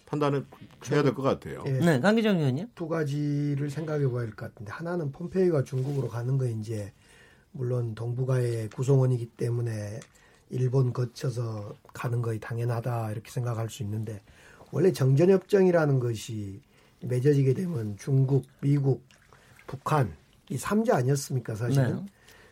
판단을 0.06 0.44
해야 0.90 1.02
될 1.02 1.14
것 1.14 1.22
같아요. 1.22 1.64
예, 1.66 1.72
네, 1.72 1.98
강기정 1.98 2.38
의원님. 2.38 2.68
두 2.74 2.86
가지를 2.88 3.70
생각해 3.70 4.06
봐야 4.08 4.20
할것 4.20 4.36
같은데 4.36 4.70
하나는 4.70 5.10
폼페이가 5.12 5.64
중국으로 5.64 6.08
가는 6.08 6.36
거 6.36 6.46
이제 6.46 6.92
물론 7.52 7.94
동북아의 7.94 8.68
구성원이기 8.70 9.26
때문에 9.36 9.98
일본 10.50 10.92
거쳐서 10.92 11.74
가는 11.94 12.20
거이 12.20 12.38
당연하다 12.38 13.12
이렇게 13.12 13.30
생각할 13.30 13.70
수 13.70 13.82
있는데 13.82 14.20
원래 14.70 14.92
정전협정이라는 14.92 16.00
것이 16.00 16.60
맺어지게 17.00 17.54
되면 17.54 17.96
중국, 17.96 18.44
미국, 18.60 19.02
북한 19.66 20.14
이 20.54 20.56
삼자 20.56 20.96
아니었습니까 20.96 21.54
사실은? 21.56 21.96
네. 21.96 22.06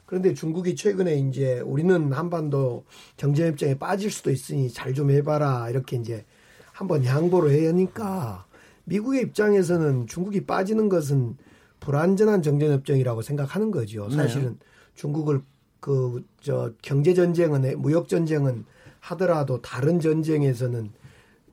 그런데 0.06 0.34
중국이 0.34 0.74
최근에 0.76 1.16
이제 1.16 1.60
우리는 1.60 2.12
한반도 2.12 2.84
정전협정에 3.16 3.78
빠질 3.78 4.10
수도 4.10 4.30
있으니 4.30 4.70
잘 4.70 4.92
좀 4.92 5.10
해봐라 5.10 5.70
이렇게 5.70 5.96
이제 5.96 6.24
한번 6.72 7.04
양보를 7.04 7.50
해야 7.50 7.68
하니까 7.68 8.44
미국의 8.84 9.22
입장에서는 9.22 10.06
중국이 10.08 10.44
빠지는 10.44 10.88
것은 10.88 11.36
불완전한 11.80 12.42
정전협정이라고 12.42 13.22
생각하는 13.22 13.70
거죠. 13.70 14.08
네. 14.08 14.16
사실은 14.16 14.58
중국을 14.96 15.40
그 15.80 16.22
저 16.40 16.72
경제 16.82 17.14
전쟁은 17.14 17.80
무역 17.80 18.08
전쟁은 18.08 18.64
하더라도 19.00 19.62
다른 19.62 19.98
전쟁에서는 20.00 20.90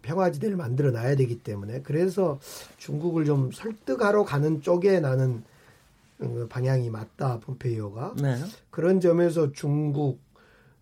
평화지대를 0.01 0.55
만들어 0.57 0.91
놔야 0.91 1.15
되기 1.15 1.38
때문에 1.39 1.81
그래서 1.81 2.39
중국을 2.77 3.25
좀 3.25 3.51
설득하러 3.51 4.23
가는 4.23 4.62
쪽에 4.62 4.99
나는 4.99 5.43
어, 5.43 5.48
방향이 6.49 6.89
맞다 6.89 7.39
폼페이오가 7.39 8.15
네. 8.21 8.36
그런 8.69 8.99
점에서 8.99 9.51
중국, 9.51 10.19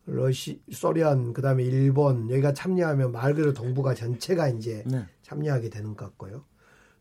러시, 0.06 0.62
소련, 0.72 1.34
그다음에 1.34 1.64
일본 1.64 2.30
여기가 2.30 2.54
참여하면 2.54 3.12
말 3.12 3.34
그대로 3.34 3.54
동북아 3.54 3.94
전체가 3.94 4.48
이제 4.50 4.84
네. 4.88 5.06
참여하게 5.22 5.70
되는 5.70 5.96
것 5.96 6.06
같고요. 6.06 6.44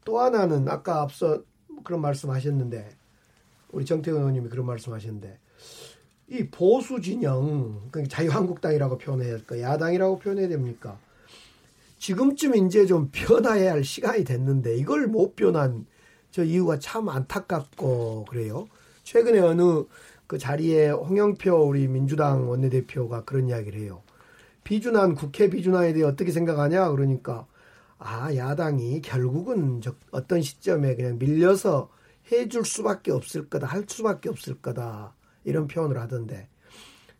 또 0.05 0.21
하나는 0.21 0.69
아까 0.69 1.01
앞서 1.03 1.43
그런 1.85 2.01
말씀하셨는데 2.01 2.91
우리 3.73 3.85
정태근 3.85 4.19
의원님이 4.19 4.49
그런 4.49 4.67
말씀하셨는데 4.67 5.39
이 6.29 6.49
보수 6.49 7.01
진영, 7.01 7.89
그러니까 7.91 8.17
자유한국당이라고 8.17 8.99
표현해야 8.99 9.35
할까, 9.35 9.61
야당이라고 9.61 10.19
표현해야 10.19 10.49
됩니까? 10.49 10.99
지금쯤 11.99 12.67
이제 12.67 12.85
좀 12.85 13.09
변화해야 13.13 13.73
할 13.73 13.85
시간이 13.85 14.25
됐는데 14.25 14.77
이걸 14.77 15.07
못 15.07 15.37
변한 15.37 15.87
저 16.37 16.45
이유가 16.45 16.79
참 16.79 17.09
안타깝고 17.09 18.27
그래요. 18.29 18.67
최근에 19.05 19.39
어느 19.39 19.85
그 20.27 20.37
자리에 20.37 20.91
홍영표 20.91 21.67
우리 21.67 21.89
민주당 21.89 22.51
원내대표가 22.51 23.25
그런 23.25 23.49
이야기를 23.49 23.81
해요. 23.81 24.03
비준한 24.63 25.15
국회 25.15 25.49
비준안에 25.49 25.95
대해 25.95 26.05
어떻게 26.05 26.33
생각하냐 26.33 26.91
그러니까 26.91 27.47
아 27.97 28.35
야당이 28.35 29.01
결국은 29.01 29.81
저 29.81 29.95
어떤 30.11 30.43
시점에 30.43 30.95
그냥 30.95 31.19
밀려서 31.19 31.89
해줄 32.31 32.67
수밖에 32.67 33.13
없을 33.13 33.49
거다 33.49 33.67
할 33.67 33.87
수밖에 33.89 34.29
없을 34.29 34.61
거다 34.61 35.15
이런 35.45 35.67
표현을 35.67 35.99
하던데 35.99 36.51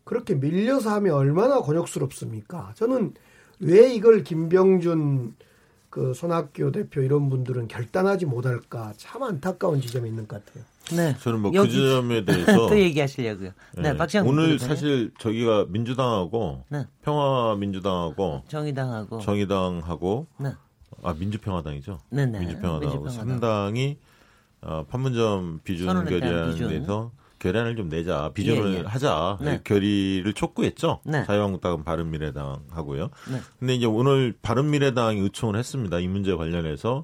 그렇게 0.03 0.35
밀려서 0.35 0.91
하면 0.91 1.15
얼마나 1.15 1.59
곤욕스럽습니까? 1.61 2.73
저는 2.75 3.15
왜 3.61 3.91
이걸 3.91 4.23
김병준 4.23 5.33
그 5.97 6.13
손학규 6.13 6.71
대표 6.71 7.01
이런 7.01 7.27
분들은 7.27 7.67
결단하지 7.67 8.27
못할까 8.27 8.93
참 8.97 9.23
안타까운 9.23 9.81
지점이 9.81 10.07
있는 10.07 10.27
것 10.27 10.45
같아요. 10.45 10.63
네. 10.95 11.17
저는 11.19 11.39
뭐그 11.39 11.57
여기 11.57 11.73
점에 11.73 12.21
대해서 12.23 12.67
또 12.69 12.77
얘기하시려고요. 12.79 13.49
네, 13.79 13.89
예, 13.89 13.97
박시영 13.97 14.27
오늘. 14.27 14.59
사실 14.59 15.11
저기가 15.17 15.65
민주당하고 15.69 16.63
네. 16.69 16.85
평화민주당하고 17.01 18.43
정의당하고 18.47 19.21
정의당하고 19.21 20.27
네. 20.37 20.53
아 21.01 21.15
민주평화당이죠. 21.17 21.97
네네. 22.11 22.41
민주평화당하고 22.41 23.03
민주평화당. 23.05 23.39
삼당이 23.39 23.97
어, 24.61 24.85
판문점 24.87 25.61
비준 25.63 25.87
결의안에 26.05 26.51
비준. 26.51 26.69
대해서 26.69 27.11
결의안을 27.39 27.75
좀 27.75 27.89
내자 27.89 28.31
비준을 28.33 28.73
예, 28.73 28.77
예. 28.79 28.81
하자 28.81 29.37
네. 29.41 29.61
결의를 29.63 30.33
촉구했죠. 30.33 31.01
네. 31.05 31.25
자유한국당은 31.25 31.83
바른미래당하고요. 31.83 33.09
네. 33.31 33.41
근데 33.59 33.75
이제 33.75 33.85
오늘 33.85 34.33
바른미래당이 34.41 35.19
의총을 35.19 35.55
했습니다. 35.57 35.99
이 35.99 36.07
문제 36.07 36.35
관련해서 36.35 37.03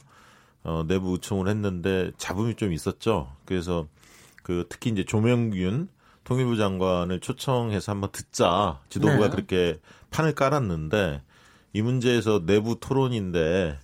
어, 0.63 0.83
내부 0.87 1.11
의총을 1.13 1.47
했는데 1.47 2.11
잡음이 2.17 2.55
좀 2.55 2.73
있었죠. 2.73 3.31
그래서 3.45 3.87
그 4.41 4.65
특히 4.69 4.89
이제 4.91 5.03
조명균 5.03 5.89
통일부 6.23 6.55
장관을 6.57 7.19
초청해서 7.19 7.91
한번 7.91 8.11
듣자. 8.11 8.79
지도부가 8.89 9.25
네. 9.25 9.29
그렇게 9.29 9.79
판을 10.09 10.33
깔았는데 10.35 11.21
이 11.73 11.81
문제에서 11.81 12.45
내부 12.45 12.79
토론인데 12.79 13.77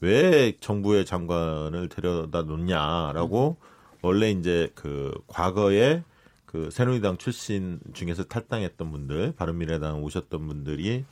왜 0.00 0.52
정부의 0.58 1.04
장관을 1.04 1.88
데려다 1.88 2.42
놓냐라고 2.42 3.58
원래 4.02 4.30
이제 4.30 4.70
그 4.74 5.12
과거에 5.26 6.02
그 6.44 6.68
새누리당 6.70 7.16
출신 7.16 7.80
중에서 7.94 8.24
탈당했던 8.24 8.90
분들, 8.90 9.32
바른미래당 9.36 10.02
오셨던 10.02 10.46
분들이 10.46 11.04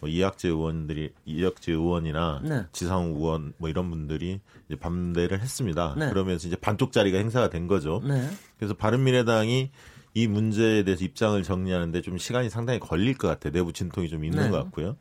뭐 0.00 0.08
이학재 0.08 0.48
의원들이 0.48 1.10
이학재 1.24 1.72
의원이나 1.72 2.40
네. 2.44 2.66
지상우 2.72 3.16
의원 3.16 3.52
뭐 3.58 3.68
이런 3.68 3.90
분들이 3.90 4.40
이제 4.68 4.78
반대를 4.78 5.40
했습니다. 5.40 5.94
네. 5.96 6.08
그러면서 6.08 6.48
이제 6.48 6.56
반쪽짜리가 6.56 7.18
행사가 7.18 7.50
된 7.50 7.66
거죠. 7.66 8.00
네. 8.04 8.28
그래서 8.58 8.74
바른미래당이 8.74 9.70
이 10.14 10.26
문제에 10.26 10.82
대해서 10.84 11.04
입장을 11.04 11.40
정리하는데 11.42 12.00
좀 12.02 12.18
시간이 12.18 12.50
상당히 12.50 12.80
걸릴 12.80 13.16
것 13.16 13.28
같아요. 13.28 13.52
내부 13.52 13.72
진통이 13.72 14.08
좀 14.08 14.24
있는 14.24 14.44
네. 14.44 14.50
것 14.50 14.56
같고요. 14.64 14.96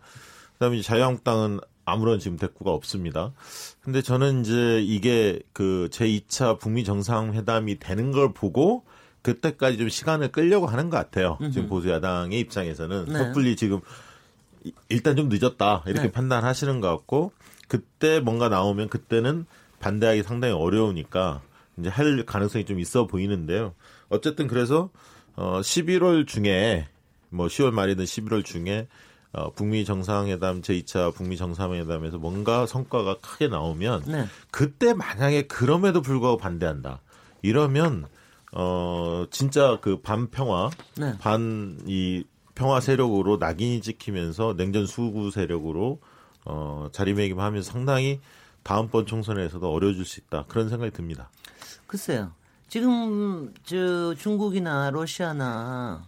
그다음에 0.53 0.81
자유한국당은 0.81 1.59
아무런 1.87 2.19
지금 2.19 2.37
대꾸가 2.37 2.71
없습니다. 2.71 3.31
근데 3.81 4.01
저는 4.01 4.41
이제 4.41 4.81
이게 4.83 5.39
그 5.53 5.87
제2차 5.91 6.59
북미 6.59 6.83
정상회담이 6.83 7.79
되는 7.79 8.11
걸 8.11 8.33
보고 8.33 8.83
그때까지 9.21 9.77
좀 9.77 9.87
시간을 9.87 10.33
끌려고 10.33 10.67
하는 10.67 10.89
것 10.89 10.97
같아요. 10.97 11.37
지금 11.53 11.67
보수 11.69 11.89
야당의 11.89 12.39
입장에서는 12.41 13.05
네. 13.05 13.13
섣불리 13.17 13.55
지금 13.55 13.79
이- 14.65 14.73
일단 14.89 15.15
좀 15.15 15.29
늦었다 15.29 15.83
이렇게 15.85 16.03
네. 16.07 16.11
판단하시는 16.11 16.81
것 16.81 16.89
같고 16.89 17.31
그때 17.69 18.19
뭔가 18.19 18.49
나오면 18.49 18.89
그때는 18.89 19.45
반대하기 19.79 20.23
상당히 20.23 20.53
어려우니까 20.53 21.41
이제 21.77 21.87
할 21.89 22.25
가능성이 22.25 22.65
좀 22.65 22.79
있어 22.81 23.07
보이는데요. 23.07 23.73
어쨌든 24.09 24.47
그래서 24.47 24.89
어 25.37 25.61
11월 25.61 26.27
중에 26.27 26.87
뭐 27.29 27.47
10월 27.47 27.71
말이든 27.71 28.03
11월 28.03 28.43
중에 28.43 28.87
어 29.33 29.51
북미 29.51 29.85
정상회담 29.85 30.61
제2차 30.61 31.13
북미 31.13 31.37
정상회담에서 31.37 32.17
뭔가 32.17 32.65
성과가 32.65 33.17
크게 33.19 33.47
나오면 33.49 34.03
네. 34.07 34.25
그때 34.51 34.93
만약에 34.93 35.43
그럼에도 35.43 36.01
불구하고 36.01 36.37
반대한다. 36.37 37.01
이러면 37.41 38.05
어 38.53 39.25
진짜 39.29 39.77
그 39.81 40.01
반평화 40.01 40.69
네. 40.97 41.17
반이 41.19 42.23
평화 42.55 42.79
세력으로 42.79 43.37
낙인이 43.37 43.81
찍히면서 43.81 44.55
냉전 44.57 44.85
수구 44.87 45.29
세력으로 45.31 45.99
어 46.45 46.87
자리매김하면서 46.91 47.69
상당히 47.69 48.21
다음번 48.63 49.05
총선에서도 49.05 49.71
어려워질 49.71 50.05
수 50.05 50.19
있다. 50.21 50.45
그런 50.47 50.69
생각이 50.69 50.91
듭니다. 50.91 51.29
글쎄요. 51.85 52.31
지금 52.69 53.53
저 53.63 54.13
중국이나 54.15 54.89
러시아나 54.91 56.05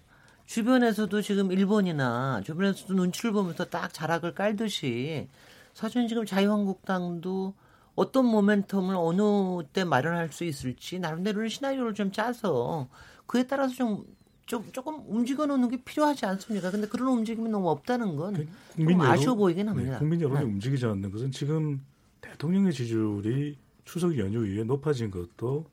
주변에서도 0.50 1.22
지금 1.22 1.52
일본이나 1.52 2.42
주변에서도 2.44 2.96
눈치를 2.96 3.34
보면서 3.34 3.66
딱 3.66 3.94
자락을 3.94 4.34
깔듯이 4.34 5.28
사실은 5.76 6.08
지금 6.08 6.26
자유한국당도 6.26 7.54
어떤 7.94 8.26
모멘텀을 8.26 8.96
어느 8.98 9.68
때 9.72 9.84
마련할 9.84 10.32
수 10.32 10.44
있을지 10.46 10.98
나름대로의 10.98 11.52
시나리오를 11.52 11.94
좀 11.94 12.12
짜서 12.12 12.90
그에 13.28 13.46
따라서 13.46 13.76
좀, 13.76 14.06
좀 14.48 14.72
조금 14.72 15.04
움직여 15.08 15.46
놓는 15.46 15.70
게 15.70 15.84
필요하지 15.84 16.26
않습니까? 16.26 16.72
근데 16.72 16.88
그런 16.88 17.20
움직임이 17.20 17.48
너무 17.48 17.70
없다는 17.70 18.16
건좀 18.16 19.02
아쉬워 19.02 19.36
보이긴 19.36 19.70
합니다. 19.70 19.92
네, 19.92 20.00
국민 20.00 20.20
여론이 20.20 20.40
네. 20.40 20.46
움직이지 20.46 20.84
않는 20.84 21.12
것은 21.12 21.30
지금 21.30 21.86
대통령의 22.22 22.74
지지율이 22.74 23.56
추석 23.86 24.18
연휴 24.18 24.48
이후에 24.48 24.64
높아진 24.64 25.12
것도 25.12 25.68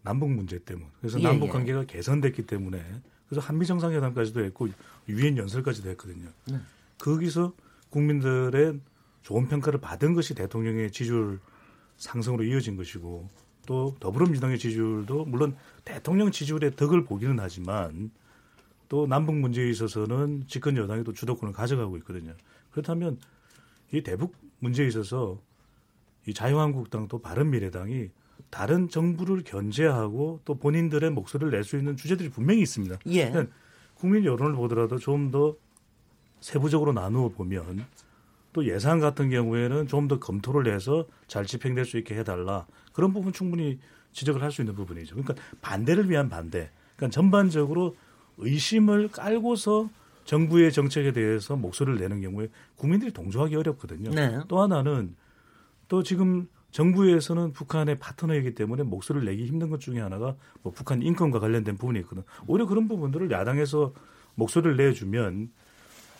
남북 0.00 0.30
문제 0.30 0.58
때문. 0.58 0.86
그래서 1.00 1.20
예, 1.20 1.22
남북 1.22 1.48
예. 1.48 1.50
관계가 1.50 1.84
개선됐기 1.84 2.46
때문에 2.46 2.82
그래서 3.28 3.46
한미 3.46 3.66
정상회담까지도 3.66 4.44
했고 4.44 4.68
유엔 5.08 5.36
연설까지도 5.36 5.88
했거든요. 5.90 6.28
네. 6.48 6.58
거기서 6.98 7.52
국민들의 7.90 8.80
좋은 9.22 9.48
평가를 9.48 9.80
받은 9.80 10.14
것이 10.14 10.34
대통령의 10.34 10.92
지지율 10.92 11.40
상승으로 11.96 12.44
이어진 12.44 12.76
것이고 12.76 13.28
또 13.66 13.96
더불어민주당의 13.98 14.58
지지율도 14.58 15.24
물론 15.24 15.56
대통령 15.84 16.30
지지율의 16.30 16.76
덕을 16.76 17.04
보기는 17.04 17.38
하지만 17.40 18.10
또 18.88 19.06
남북 19.06 19.34
문제에 19.36 19.68
있어서는 19.68 20.44
집권 20.46 20.76
여당이 20.76 21.02
또 21.02 21.12
주도권을 21.12 21.52
가져가고 21.52 21.96
있거든요. 21.98 22.34
그렇다면 22.70 23.18
이 23.92 24.02
대북 24.02 24.36
문제에 24.60 24.86
있어서 24.86 25.40
이 26.26 26.34
자유한국당 26.34 27.08
또 27.08 27.18
바른미래당이 27.18 28.10
다른 28.50 28.88
정부를 28.88 29.42
견제하고 29.44 30.40
또 30.44 30.54
본인들의 30.54 31.10
목소리를 31.10 31.50
낼 31.50 31.64
수 31.64 31.76
있는 31.76 31.96
주제들이 31.96 32.30
분명히 32.30 32.60
있습니다. 32.62 32.98
예. 33.06 33.30
그러니까 33.30 33.54
국민 33.94 34.24
여론을 34.24 34.54
보더라도 34.54 34.98
좀 34.98 35.30
더 35.30 35.56
세부적으로 36.40 36.92
나누어 36.92 37.28
보면 37.30 37.84
또 38.52 38.66
예산 38.66 39.00
같은 39.00 39.30
경우에는 39.30 39.86
좀 39.88 40.08
더 40.08 40.18
검토를 40.18 40.72
해서 40.72 41.06
잘 41.26 41.44
집행될 41.46 41.84
수 41.84 41.98
있게 41.98 42.14
해달라 42.16 42.66
그런 42.92 43.12
부분 43.12 43.32
충분히 43.32 43.78
지적을 44.12 44.42
할 44.42 44.50
수 44.52 44.62
있는 44.62 44.74
부분이죠. 44.74 45.16
그러니까 45.16 45.34
반대를 45.60 46.08
위한 46.08 46.28
반대. 46.28 46.70
그러니까 46.96 47.14
전반적으로 47.14 47.96
의심을 48.38 49.08
깔고서 49.08 49.90
정부의 50.24 50.72
정책에 50.72 51.12
대해서 51.12 51.56
목소리를 51.56 51.98
내는 51.98 52.20
경우에 52.20 52.48
국민들이 52.76 53.12
동조하기 53.12 53.56
어렵거든요. 53.56 54.10
네. 54.10 54.38
또 54.48 54.60
하나는 54.60 55.14
또 55.88 56.02
지금 56.02 56.48
정부에서는 56.76 57.52
북한의 57.52 57.98
파트너이기 57.98 58.54
때문에 58.54 58.82
목소리를 58.82 59.26
내기 59.26 59.46
힘든 59.46 59.70
것 59.70 59.80
중에 59.80 60.00
하나가 60.00 60.36
뭐 60.62 60.72
북한 60.72 61.02
인권과 61.02 61.40
관련된 61.40 61.76
부분이 61.76 61.98
있거든. 62.00 62.22
오히려 62.46 62.66
그런 62.66 62.86
부분들을 62.86 63.30
야당에서 63.30 63.94
목소리를 64.34 64.76
내주면 64.76 65.50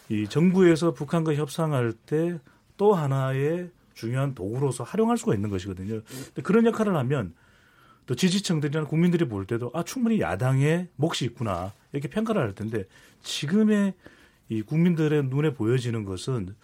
이 0.08 0.26
정부에서 0.28 0.94
북한과 0.94 1.34
협상할 1.34 1.92
때 1.92 2.38
또 2.76 2.94
하나의 2.94 3.70
중요한 3.94 4.34
도구로서 4.34 4.84
활용할 4.84 5.16
수가 5.16 5.34
있는 5.34 5.50
것이거든요. 5.50 6.02
그런 6.42 6.66
역할을 6.66 6.94
하면 6.96 7.34
또 8.06 8.14
지지층들이나 8.14 8.84
국민들이 8.84 9.26
볼 9.26 9.46
때도 9.46 9.70
아 9.74 9.82
충분히 9.82 10.20
야당의 10.20 10.88
몫이 10.96 11.24
있구나 11.24 11.72
이렇게 11.92 12.08
평가를 12.08 12.42
할 12.42 12.54
텐데 12.54 12.84
지금의 13.22 13.94
이 14.48 14.62
국민들의 14.62 15.24
눈에 15.24 15.54
보여지는 15.54 16.04
것은 16.04 16.54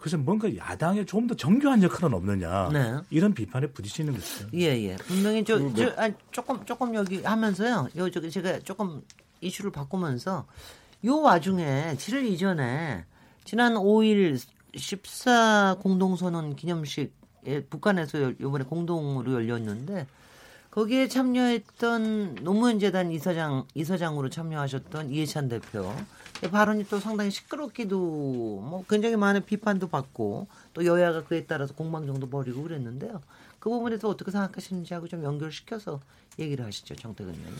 그래서 0.00 0.16
뭔가 0.16 0.54
야당에 0.56 1.04
좀더 1.04 1.34
정교한 1.36 1.82
역할은 1.82 2.14
없느냐 2.14 2.70
네. 2.72 2.96
이런 3.10 3.34
비판에 3.34 3.66
부딪히는 3.68 4.14
거죠. 4.14 4.46
예, 4.54 4.68
예. 4.84 4.96
분명히 4.96 5.44
저, 5.44 5.58
저 5.74 5.92
아, 5.96 6.10
조금 6.30 6.64
조금 6.64 6.94
여기 6.94 7.22
하면서요. 7.22 7.88
요 7.96 8.10
저기 8.10 8.30
제가 8.30 8.60
조금 8.60 9.02
이슈를 9.42 9.70
바꾸면서 9.70 10.46
요 11.04 11.20
와중에 11.20 11.94
7일 11.96 12.24
이전에 12.24 13.04
지난 13.44 13.74
5일 13.74 14.40
14 14.74 15.76
공동선언 15.80 16.56
기념식에 16.56 17.10
북한에서 17.68 18.22
열- 18.22 18.36
요번에 18.40 18.64
공동으로 18.64 19.34
열렸는데 19.34 20.06
거기에 20.70 21.08
참여했던 21.08 22.36
노무현 22.42 22.78
재단 22.78 23.10
이사장 23.12 23.64
이사장으로 23.74 24.30
참여하셨던 24.30 25.10
이해찬 25.10 25.48
대표 25.48 25.92
발언이 26.48 26.84
또 26.88 26.98
상당히 26.98 27.30
시끄럽기도 27.30 27.98
뭐 27.98 28.84
굉장히 28.88 29.16
많은 29.16 29.44
비판도 29.44 29.88
받고 29.88 30.46
또 30.72 30.84
여야가 30.84 31.24
그에 31.24 31.44
따라서 31.44 31.74
공방정도 31.74 32.30
벌이고 32.30 32.62
그랬는데요. 32.62 33.20
그 33.58 33.68
부분에 33.68 33.98
서 33.98 34.08
어떻게 34.08 34.30
생각하시는지 34.30 34.94
하고 34.94 35.06
좀 35.06 35.22
연결시켜서 35.22 36.00
얘기를 36.38 36.64
하시죠, 36.64 36.96
정태근 36.96 37.34
의원님. 37.34 37.58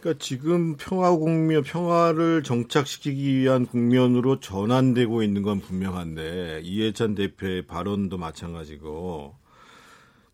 그러니까 0.00 0.22
지금 0.22 0.76
평화 0.76 1.10
국면, 1.10 1.62
평화를 1.62 2.42
정착시키기 2.42 3.38
위한 3.38 3.64
국면으로 3.64 4.40
전환되고 4.40 5.22
있는 5.22 5.42
건 5.42 5.60
분명한데 5.60 6.60
이해찬 6.64 7.14
대표의 7.14 7.66
발언도 7.66 8.18
마찬가지고 8.18 9.36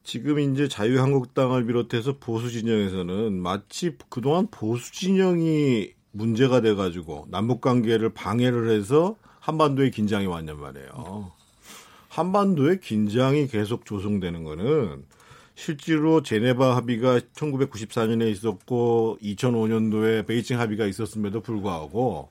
지금 0.02 0.38
이제 0.40 0.68
자유한국당을 0.68 1.64
비롯해서 1.64 2.18
보수 2.18 2.50
진영에서는 2.50 3.32
마치 3.40 3.96
그동안 4.10 4.48
보수 4.50 4.92
진영이 4.92 5.92
문제가 6.14 6.60
돼가지고 6.60 7.26
남북 7.28 7.60
관계를 7.60 8.10
방해를 8.10 8.70
해서 8.70 9.16
한반도에 9.40 9.90
긴장이 9.90 10.26
왔냔 10.26 10.60
말이에요. 10.60 11.32
한반도에 12.08 12.78
긴장이 12.78 13.48
계속 13.48 13.84
조성되는 13.84 14.44
거는 14.44 15.04
실제로 15.56 16.22
제네바 16.22 16.76
합의가 16.76 17.18
1994년에 17.18 18.30
있었고 18.30 19.18
2005년도에 19.22 20.24
베이징 20.26 20.60
합의가 20.60 20.86
있었음에도 20.86 21.40
불구하고 21.40 22.28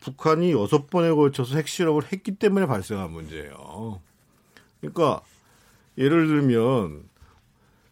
북한이 0.00 0.50
여섯 0.50 0.90
번에 0.90 1.10
걸쳐서 1.12 1.56
핵실험을 1.56 2.12
했기 2.12 2.32
때문에 2.32 2.66
발생한 2.66 3.12
문제예요. 3.12 4.00
그러니까 4.80 5.20
예를 5.96 6.26
들면 6.26 7.04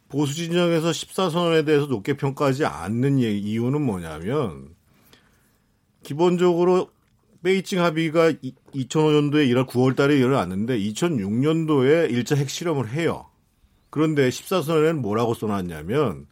보수 0.09 0.35
진영에서 0.35 0.91
14선언에 0.91 1.65
대해서 1.65 1.87
높게 1.87 2.17
평가하지 2.17 2.65
않는 2.65 3.19
이유는 3.19 3.83
뭐냐면 3.83 4.77
기본적으로 6.03 6.91
베이징 7.43 7.81
합의가 7.81 8.33
2005년도에 8.33 9.49
1월 9.51 9.67
9월 9.67 9.95
달에 9.95 10.17
일어났는데 10.17 10.79
2006년도에 10.79 12.11
1차 12.11 12.37
핵실험을 12.37 12.91
해요. 12.91 13.27
그런데 13.91 14.29
14선언에는 14.29 14.97
뭐라고 14.99 15.35
써놨냐면 15.35 16.27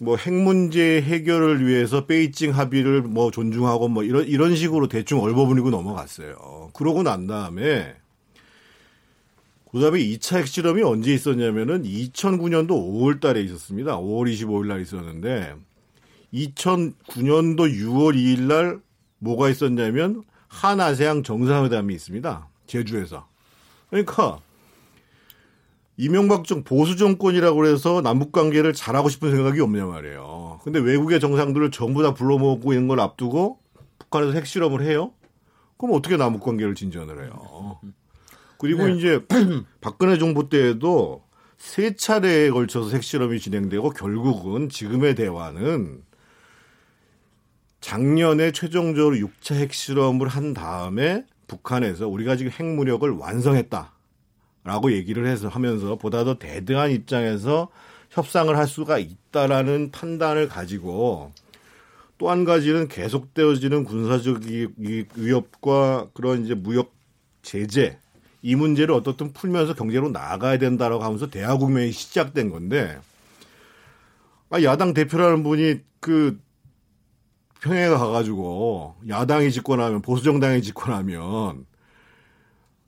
뭐 0.00 0.16
핵 0.16 0.32
문제 0.32 1.02
해결을 1.02 1.66
위해서 1.66 2.06
베이징 2.06 2.52
합의를 2.52 3.02
뭐 3.02 3.30
존중하고 3.30 3.88
뭐 3.88 4.04
이런 4.04 4.24
이런 4.26 4.54
식으로 4.54 4.86
대충 4.86 5.20
얼버무리고 5.20 5.70
넘어갔어요. 5.70 6.70
그러고 6.72 7.02
난 7.02 7.26
다음에 7.26 7.96
그다음에 9.72 9.98
2차 9.98 10.38
핵실험이 10.38 10.82
언제 10.82 11.12
있었냐면은 11.12 11.82
2009년도 11.82 12.68
5월 12.68 13.20
달에 13.20 13.42
있었습니다. 13.42 13.98
5월 13.98 14.32
25일 14.32 14.66
날 14.66 14.80
있었는데 14.80 15.54
2009년도 16.32 17.58
6월 17.58 18.14
2일 18.14 18.42
날 18.42 18.80
뭐가 19.18 19.48
있었냐면 19.48 20.22
한아세양 20.48 21.22
정상회담이 21.22 21.94
있습니다. 21.94 22.48
제주에서. 22.66 23.26
그러니까 23.90 24.40
이명박 25.96 26.44
정 26.44 26.62
보수 26.62 26.96
정권이라고 26.96 27.66
해서 27.66 28.00
남북 28.02 28.30
관계를 28.32 28.72
잘하고 28.72 29.08
싶은 29.08 29.34
생각이 29.34 29.60
없냐 29.60 29.86
말이에요. 29.86 30.60
근데 30.62 30.78
외국의 30.78 31.18
정상들을 31.18 31.70
전부 31.70 32.02
다 32.02 32.14
불러 32.14 32.38
모으고 32.38 32.72
있는 32.72 32.88
걸 32.88 33.00
앞두고 33.00 33.58
북한에서 33.98 34.32
핵실험을 34.32 34.82
해요? 34.82 35.12
그럼 35.76 35.96
어떻게 35.96 36.16
남북 36.16 36.44
관계를 36.44 36.74
진전을 36.74 37.24
해요? 37.24 37.80
그리고 38.58 38.86
네. 38.86 38.96
이제 38.96 39.24
박근혜 39.80 40.18
정부 40.18 40.48
때에도 40.48 41.24
세 41.56 41.96
차례에 41.96 42.50
걸쳐서 42.50 42.90
핵실험이 42.90 43.40
진행되고 43.40 43.90
결국은 43.90 44.68
지금의 44.68 45.16
대화는 45.16 46.02
작년에 47.80 48.52
최종적으로 48.52 49.16
6차 49.16 49.54
핵실험을 49.54 50.28
한 50.28 50.52
다음에 50.54 51.24
북한에서 51.46 52.08
우리가 52.08 52.36
지금 52.36 52.52
핵무력을 52.52 53.08
완성했다라고 53.10 54.92
얘기를 54.92 55.26
해서 55.26 55.48
하면서 55.48 55.96
보다 55.96 56.24
더 56.24 56.38
대등한 56.38 56.90
입장에서 56.90 57.68
협상을 58.10 58.54
할 58.56 58.66
수가 58.66 58.98
있다라는 58.98 59.90
판단을 59.92 60.48
가지고 60.48 61.32
또 62.18 62.30
한 62.30 62.44
가지는 62.44 62.88
계속되어지는 62.88 63.84
군사적 63.84 64.42
위협과 65.14 66.08
그런 66.12 66.44
이제 66.44 66.54
무역 66.54 66.92
제재 67.42 67.98
이 68.42 68.54
문제를 68.56 68.94
어떻든 68.94 69.32
풀면서 69.32 69.74
경제로 69.74 70.10
나아가야 70.10 70.58
된다라고 70.58 71.02
하면서 71.02 71.30
대화 71.30 71.56
국면이 71.56 71.92
시작된 71.92 72.50
건데 72.50 72.98
아, 74.50 74.62
야당 74.62 74.94
대표라는 74.94 75.42
분이 75.44 75.80
그 76.00 76.40
평양에 77.68 77.88
가가지고 77.90 78.94
야당이 79.08 79.52
집권하면 79.52 80.00
보수 80.02 80.24
정당이 80.24 80.62
집권하면 80.62 81.66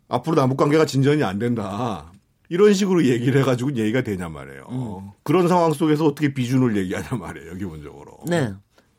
앞으로 0.08 0.34
남북 0.36 0.56
관계가 0.56 0.86
진전이 0.86 1.22
안 1.22 1.38
된다. 1.38 2.10
이런 2.48 2.72
식으로 2.72 3.04
얘기를 3.04 3.40
해가지고 3.42 3.76
얘기가 3.76 4.00
되냔 4.02 4.32
말이에요. 4.32 5.14
그런 5.22 5.46
상황 5.46 5.72
속에서 5.72 6.04
어떻게 6.06 6.34
비준을 6.34 6.76
얘기하냔 6.78 7.20
말이에요, 7.20 7.54
기본적으로. 7.54 8.18
네. 8.26 8.52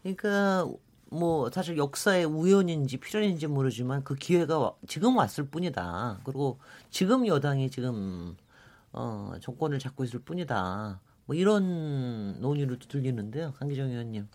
그러니까 0.04 0.70
뭐 1.10 1.50
사실 1.52 1.78
역사의 1.78 2.24
우연인지 2.26 2.98
필연인지 2.98 3.48
모르지만 3.48 4.04
그 4.06 4.16
기회가 4.16 4.58
와- 4.58 4.74
지금 4.88 5.18
왔을 5.18 5.44
뿐이다. 5.50 6.22
그리고 6.24 6.60
지금 6.90 7.28
여당이 7.28 7.70
지금 7.70 8.38
어 8.94 9.34
정권을 9.42 9.80
잡고 9.80 10.06
있을 10.06 10.20
뿐이다. 10.20 11.02
뭐 11.26 11.36
이런 11.36 12.40
논의로 12.40 12.78
들리는데요. 12.80 13.52
강기정 13.60 13.90
의원님. 13.90 14.28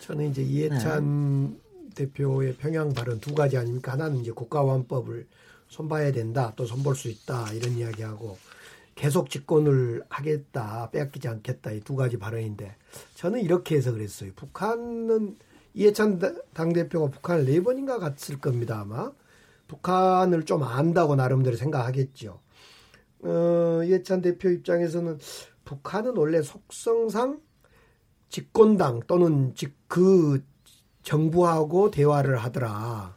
저는 0.00 0.30
이제 0.30 0.42
이해찬 0.42 1.60
대표의 1.94 2.56
평양 2.56 2.92
발언 2.92 3.20
두 3.20 3.34
가지 3.34 3.56
아닙니까? 3.56 3.92
하나는 3.92 4.18
이제 4.18 4.30
국가원법을 4.30 5.26
손봐야 5.68 6.12
된다, 6.12 6.52
또 6.56 6.64
손볼 6.64 6.94
수 6.94 7.08
있다 7.08 7.52
이런 7.52 7.72
이야기하고 7.76 8.38
계속 8.94 9.28
집권을 9.30 10.02
하겠다, 10.08 10.90
빼앗기지 10.90 11.28
않겠다 11.28 11.72
이 11.72 11.80
두 11.80 11.96
가지 11.96 12.18
발언인데 12.18 12.76
저는 13.14 13.40
이렇게 13.40 13.76
해서 13.76 13.92
그랬어요. 13.92 14.30
북한은 14.36 15.36
이해찬 15.74 16.20
당 16.54 16.72
대표가 16.72 17.10
북한을 17.10 17.44
네 17.44 17.60
번인가 17.62 17.98
갔을 17.98 18.38
겁니다 18.38 18.80
아마 18.80 19.10
북한을 19.68 20.44
좀 20.44 20.62
안다고 20.62 21.16
나름대로 21.16 21.56
생각하겠죠. 21.56 22.40
어, 23.20 23.80
이해찬 23.84 24.22
대표 24.22 24.48
입장에서는 24.50 25.18
북한은 25.64 26.16
원래 26.16 26.40
속성상 26.42 27.40
집권당 28.36 29.00
또는 29.06 29.54
그 29.88 30.44
정부하고 31.02 31.90
대화를 31.90 32.36
하더라. 32.36 33.16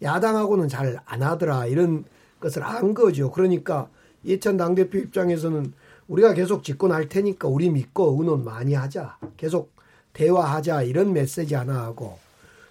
야당하고는 0.00 0.68
잘 0.68 1.00
안 1.04 1.20
하더라. 1.24 1.66
이런 1.66 2.04
것을 2.38 2.62
안 2.62 2.94
거죠. 2.94 3.32
그러니까 3.32 3.88
이해찬 4.22 4.56
당대표 4.56 4.98
입장에서는 4.98 5.72
우리가 6.06 6.34
계속 6.34 6.62
집권할 6.62 7.08
테니까 7.08 7.48
우리 7.48 7.70
믿고 7.70 8.16
의논 8.16 8.44
많이 8.44 8.74
하자. 8.74 9.18
계속 9.36 9.72
대화하자. 10.12 10.82
이런 10.82 11.12
메시지 11.12 11.56
하나 11.56 11.82
하고 11.82 12.20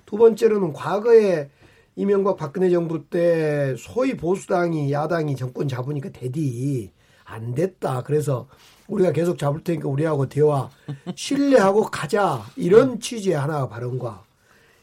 두 0.05 0.15
번째로는 0.15 0.71
과거에 0.71 1.49
이명박 1.97 2.37
박근혜 2.37 2.69
정부 2.69 3.03
때 3.09 3.75
소위 3.77 4.15
보수당이 4.15 4.93
야당이 4.93 5.35
정권 5.35 5.67
잡으니까 5.67 6.11
대디 6.11 6.93
안 7.25 7.53
됐다. 7.53 8.03
그래서 8.03 8.47
우리가 8.91 9.13
계속 9.13 9.37
잡을 9.37 9.63
테니까 9.63 9.87
우리하고 9.87 10.27
대화 10.27 10.69
신뢰하고 11.15 11.83
가자. 11.83 12.43
이런 12.55 12.99
취지의 12.99 13.37
하나 13.37 13.67
발언과 13.67 14.23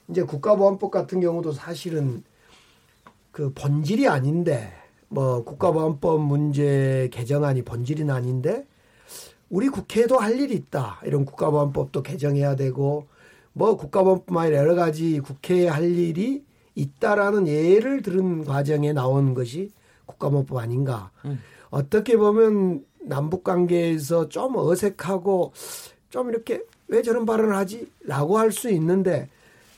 이제 0.09 0.23
국가보안법 0.23 0.91
같은 0.91 1.21
경우도 1.21 1.53
사실은 1.53 2.25
그 3.31 3.53
본질이 3.55 4.09
아닌데 4.09 4.73
뭐 5.09 5.45
국가보안법 5.45 6.23
문제 6.23 7.09
개정안이 7.13 7.63
본질은 7.63 8.11
아닌데 8.11 8.67
우리 9.51 9.69
국회에도 9.69 10.19
할 10.19 10.41
일이 10.41 10.55
있다. 10.55 11.01
이런 11.05 11.25
국가보안법도 11.25 12.03
개정해야 12.03 12.57
되고 12.57 13.07
뭐 13.53 13.77
국가보안법만 13.77 14.47
아니라 14.47 14.59
여러 14.61 14.75
가지 14.75 15.21
국회에 15.21 15.69
할 15.69 15.85
일이 15.85 16.45
있다라는 16.75 17.47
예를 17.47 18.03
들은 18.03 18.45
과정에 18.45 18.93
나온 18.93 19.35
것이 19.35 19.71
국가보안법 20.07 20.57
아닌가. 20.59 21.11
음. 21.27 21.41
어떻게 21.71 22.17
보면 22.17 22.85
남북 23.09 23.45
관계에서 23.45 24.29
좀 24.29 24.57
어색하고 24.57 25.53
좀 26.11 26.31
이렇게 26.31 26.63
왜 26.89 27.03
저런 27.03 27.27
발언을 27.27 27.57
하지? 27.57 27.91
라고 28.05 28.39
할 28.39 28.53
수 28.53 28.71
있는데 28.71 29.29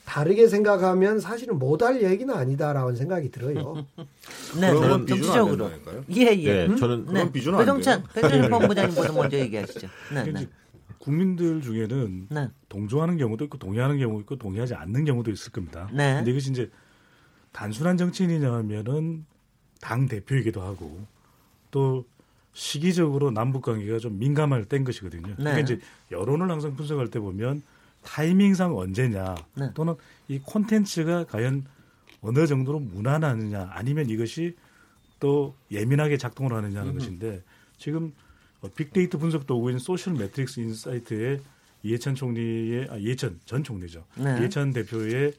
다르게 0.05 0.49
생각하면 0.49 1.21
사실은 1.21 1.59
못할 1.59 2.03
얘기는 2.03 2.33
아니다라는 2.35 2.97
생각이 2.97 3.31
들어요. 3.31 3.87
네, 4.61 4.73
그런 4.73 5.07
정치적으로. 5.07 5.71
예, 6.17 6.23
예. 6.37 6.67
네, 6.67 6.77
저는 6.77 7.07
그런 7.07 7.27
네. 7.27 7.33
비준은 7.33 7.59
배동찬, 7.59 8.05
배동찬 8.15 8.51
본부장님보다 8.51 9.13
먼저 9.13 9.39
얘기하시죠. 9.39 9.89
네, 10.13 10.25
네. 10.25 10.49
국민들 10.99 11.63
중에는 11.63 12.27
네. 12.29 12.49
동조하는 12.69 13.19
경우도 13.19 13.45
있고 13.45 13.59
동의하는 13.59 13.99
경우도 13.99 14.21
있고 14.23 14.37
동의하지 14.37 14.75
않는 14.75 15.05
경우도 15.05 15.31
있을 15.31 15.53
겁니다. 15.53 15.89
네. 15.93 16.17
근데 16.17 16.33
이것이 16.33 16.51
이제 16.51 16.71
단순한 17.53 17.97
정치인이냐 17.97 18.53
하면은 18.53 19.25
당 19.81 20.07
대표이기도 20.07 20.61
하고 20.61 20.99
또 21.71 22.05
시기적으로 22.53 23.31
남북 23.31 23.63
관계가 23.63 23.99
좀 23.99 24.19
민감할 24.19 24.65
때인 24.65 24.85
것이거든요. 24.85 25.29
네. 25.29 25.35
그러니까 25.37 25.61
이제 25.61 25.81
여론을 26.11 26.51
항상 26.51 26.75
분석할 26.75 27.09
때 27.09 27.21
보면 27.21 27.63
타이밍상 28.03 28.77
언제냐 28.77 29.35
네. 29.55 29.71
또는 29.75 29.95
이 30.29 30.39
콘텐츠가 30.39 31.25
과연 31.25 31.65
어느 32.23 32.47
정도로 32.47 32.81
무난하느냐 32.81 33.71
아니면 33.73 34.09
이것이 34.11 34.57
또 35.21 35.55
예민하게 35.71 36.17
작동을 36.17 36.53
하느냐는 36.53 36.91
음흠. 36.91 36.99
것인데 36.99 37.43
지금 37.79 38.13
빅데이터 38.75 39.19
분석 39.19 39.47
도구인 39.47 39.79
Social 39.79 40.15
Metrics 40.15 40.61
Insight에 40.61 41.41
이해찬 41.83 42.15
총리의 42.15 42.89
아 42.91 42.97
이해찬 42.97 43.41
전 43.47 43.65
총리죠. 43.65 44.05
네. 44.17 44.39
이해찬 44.39 44.73
대표의 44.73 45.33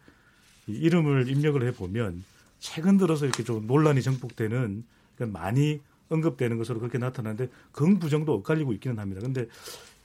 이름을 0.67 1.29
입력을 1.29 1.61
해 1.65 1.71
보면 1.71 2.23
최근 2.59 2.97
들어서 2.97 3.25
이렇게 3.25 3.43
좀 3.43 3.67
논란이 3.67 4.01
증폭되는 4.01 4.83
그러니까 5.15 5.39
많이 5.39 5.81
언급되는 6.11 6.57
것으로 6.57 6.79
그렇게 6.79 6.97
나타나는데 6.97 7.49
긍부정도 7.71 8.33
엇갈리고 8.33 8.73
있기는 8.73 8.99
합니다. 8.99 9.21
근데 9.21 9.47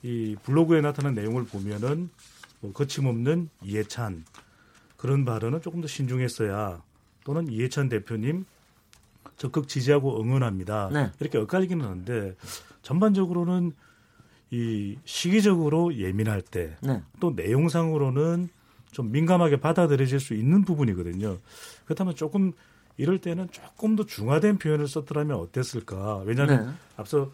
이 0.03 0.37
블로그에 0.45 0.81
나타난 0.81 1.15
내용을 1.15 1.45
보면은 1.45 2.09
뭐 2.61 2.73
거침없는 2.73 3.51
이해찬 3.63 4.25
그런 4.97 5.25
발언은 5.25 5.61
조금 5.61 5.81
더 5.81 5.87
신중했어야 5.87 6.83
또는 7.25 7.51
이해찬 7.51 7.89
대표님 7.89 8.45
적극 9.37 9.69
지지하고 9.69 10.23
응원합니다. 10.23 10.91
네. 10.93 11.11
이렇게 11.21 11.39
엇갈리기는 11.39 11.85
하는데 11.85 12.35
전반적으로는 12.83 13.73
이 14.51 14.97
시기적으로 15.05 15.95
예민할 15.97 16.41
때또 16.41 17.35
네. 17.35 17.43
내용상으로는 17.43 18.49
좀 18.93 19.11
민감하게 19.11 19.61
받아들여질 19.61 20.21
수 20.21 20.35
있는 20.35 20.65
부분이거든요. 20.65 21.39
그렇다면 21.85 22.15
조금 22.15 22.53
이럴 22.97 23.19
때는 23.19 23.49
조금 23.51 23.97
더 23.97 24.05
중화된 24.05 24.59
표현을 24.59 24.89
썼더라면 24.89 25.37
어땠을까? 25.37 26.23
왜냐하면 26.25 26.67
네. 26.67 26.73
앞서 26.97 27.31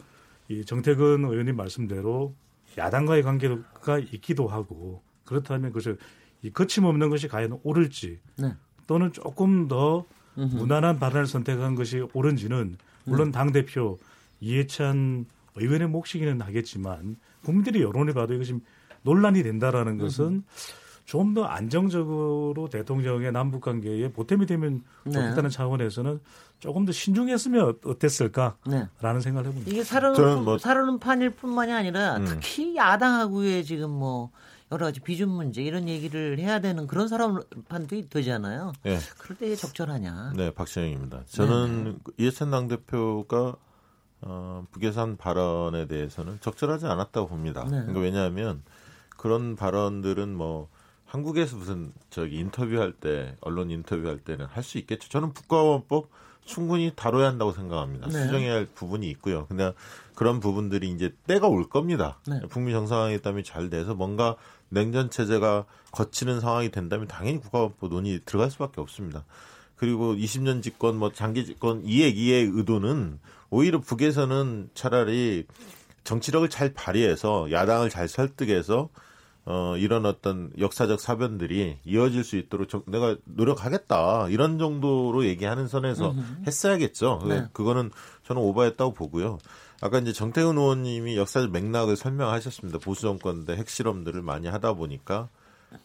이 0.49 0.65
정태근 0.65 1.25
의원님 1.25 1.57
말씀대로 1.57 2.35
야당과의 2.77 3.23
관계가 3.23 3.99
있기도 4.13 4.49
하고 4.49 5.03
그렇다면 5.25 5.73
그것이 5.73 5.97
이 6.43 6.51
거침없는 6.51 7.11
것이 7.11 7.29
과연 7.29 7.61
옳을지 7.63 8.19
네. 8.37 8.55
또는 8.87 9.13
조금 9.13 9.69
더 9.69 10.05
음흠. 10.37 10.57
무난한 10.57 10.99
발언을 10.99 11.27
선택한 11.27 11.75
것이 11.75 12.07
옳은지는 12.13 12.77
물론 13.05 13.29
네. 13.29 13.33
당 13.33 13.53
대표 13.53 13.99
이해찬 14.41 15.27
의원의 15.55 15.89
몫이기는 15.89 16.41
하겠지만 16.41 17.17
국민들이 17.45 17.83
여론을 17.83 18.15
봐도 18.15 18.35
이것이 18.35 18.59
논란이 19.03 19.43
된다라는 19.43 19.99
것은 19.99 20.45
좀 21.05 21.34
더 21.34 21.44
안정적으로 21.44 22.68
대통령의 22.70 23.32
남북 23.32 23.62
관계에 23.62 24.11
보탬이 24.12 24.46
되면 24.46 24.82
네. 25.05 25.12
좋겠다는 25.12 25.50
차원에서는 25.50 26.20
조금 26.59 26.84
더 26.84 26.92
신중했으면 26.92 27.78
어땠을까라는 27.84 28.59
네. 28.66 29.20
생각을 29.20 29.48
해봅니다. 29.48 29.70
이게 29.70 29.82
살아는 29.82 30.44
뭐... 30.44 30.59
살아는 30.59 30.98
판일 30.98 31.30
뿐만이 31.30 31.72
아니라 31.72 32.16
음. 32.16 32.26
특히 32.26 32.76
야당하고의 32.76 33.64
지금 33.64 33.90
뭐 33.90 34.30
여러 34.70 34.86
가지 34.86 35.00
비준 35.00 35.28
문제 35.28 35.62
이런 35.62 35.88
얘기를 35.88 36.38
해야 36.38 36.61
되는 36.61 36.86
그런 36.86 37.09
사람판도 37.09 38.09
되잖아요. 38.09 38.72
네. 38.82 38.98
그럴 39.18 39.36
때 39.38 39.55
적절하냐? 39.55 40.32
네, 40.36 40.50
박시영입니다. 40.50 41.24
저는 41.26 41.84
네. 41.84 42.12
이해찬 42.18 42.50
당대표가 42.50 43.57
어, 44.22 44.66
북예산 44.70 45.16
발언에 45.16 45.86
대해서는 45.86 46.38
적절하지 46.40 46.86
않았다고 46.86 47.28
봅니다. 47.28 47.64
네. 47.64 47.70
그러니까 47.70 48.00
왜냐하면 48.00 48.62
그런 49.16 49.57
발언들은 49.57 50.34
뭐 50.34 50.68
한국에서 51.13 51.57
무슨 51.57 51.93
저기 52.09 52.39
인터뷰할 52.39 52.93
때 52.93 53.37
언론 53.43 53.71
인터뷰할 53.71 54.21
때는 54.21 54.47
할 54.47 54.63
수 54.63 54.79
있겠죠. 54.79 55.11
저는 55.11 55.35
국가원법 55.35 56.09
충분히 56.47 56.91
다뤄야 56.97 57.27
한다고 57.27 57.53
생각합니다. 57.53 58.07
네. 58.07 58.13
수정해야 58.13 58.55
할 58.55 58.65
부분이 58.65 59.11
있고요. 59.11 59.45
근데 59.47 59.75
그런 60.15 60.41
부분들이 60.41 60.89
이제 60.91 61.15
때가 61.27 61.49
올 61.49 61.69
겁니다. 61.69 62.19
네. 62.27 62.41
북미 62.49 62.73
정상회담이 62.73 63.45
잘 63.45 63.69
돼서 63.69 63.95
뭔가 63.95 64.37
냉전 64.71 65.11
체제가 65.11 65.67
거치는 65.91 66.41
상황이 66.41 66.71
된다면 66.71 67.07
당연히 67.07 67.41
국가법보 67.41 67.89
논의 67.89 68.21
들어갈 68.25 68.51
수밖에 68.51 68.81
없습니다. 68.81 69.27
그리고 69.77 70.15
20년 70.15 70.63
집권 70.63 70.97
뭐 70.97 71.13
장기 71.13 71.45
집권 71.45 71.83
이액 71.85 72.17
이의 72.17 72.45
의도는 72.45 73.19
오히려 73.51 73.81
북에서는 73.81 74.71
차라리 74.73 75.45
정치력을 76.05 76.49
잘 76.49 76.73
발휘해서 76.73 77.51
야당을 77.53 77.91
잘 77.91 78.09
설득해서 78.09 78.89
어 79.45 79.76
이런 79.76 80.07
어떤 80.07 80.53
역사적 80.59 81.01
사변들이 81.01 81.78
이어질 81.84 82.22
수 82.22 82.36
있도록 82.36 82.68
저, 82.68 82.82
내가 82.86 83.16
노력하겠다 83.24 84.28
이런 84.28 84.59
정도로 84.59 85.24
얘기하는 85.24 85.66
선에서 85.66 86.12
음흠. 86.12 86.45
했어야겠죠. 86.47 87.22
네. 87.26 87.47
그거는 87.53 87.90
저는 88.22 88.40
오버했다고 88.40 88.93
보고요. 88.95 89.38
아까 89.80 89.99
이제 89.99 90.12
정태근 90.12 90.57
의원님이 90.57 91.16
역사적 91.16 91.51
맥락을 91.51 91.97
설명하셨습니다. 91.97 92.78
보수 92.78 93.03
정권대 93.03 93.55
핵실험들을 93.57 94.22
많이 94.22 94.47
하다 94.47 94.74
보니까 94.74 95.28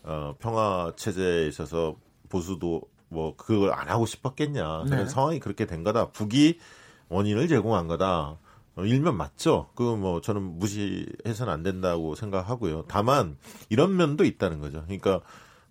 어, 0.03 0.35
평화 0.39 0.93
체제에 0.95 1.47
있어서 1.47 1.95
보수도 2.29 2.83
뭐 3.09 3.35
그걸 3.35 3.73
안 3.73 3.89
하고 3.89 4.05
싶었겠냐. 4.05 4.83
네. 4.89 5.05
상황이 5.07 5.39
그렇게 5.39 5.65
된 5.65 5.83
거다. 5.83 6.11
북이 6.11 6.59
원인을 7.09 7.47
제공한 7.47 7.87
거다. 7.87 8.37
어, 8.77 8.85
일면 8.85 9.17
맞죠. 9.17 9.69
그 9.75 9.95
뭐 9.97 10.21
저는 10.21 10.59
무시해서는 10.59 11.51
안 11.51 11.63
된다고 11.63 12.15
생각하고요. 12.15 12.85
다만 12.87 13.37
이런 13.69 13.95
면도 13.95 14.23
있다는 14.23 14.59
거죠. 14.59 14.83
그러니까 14.83 15.21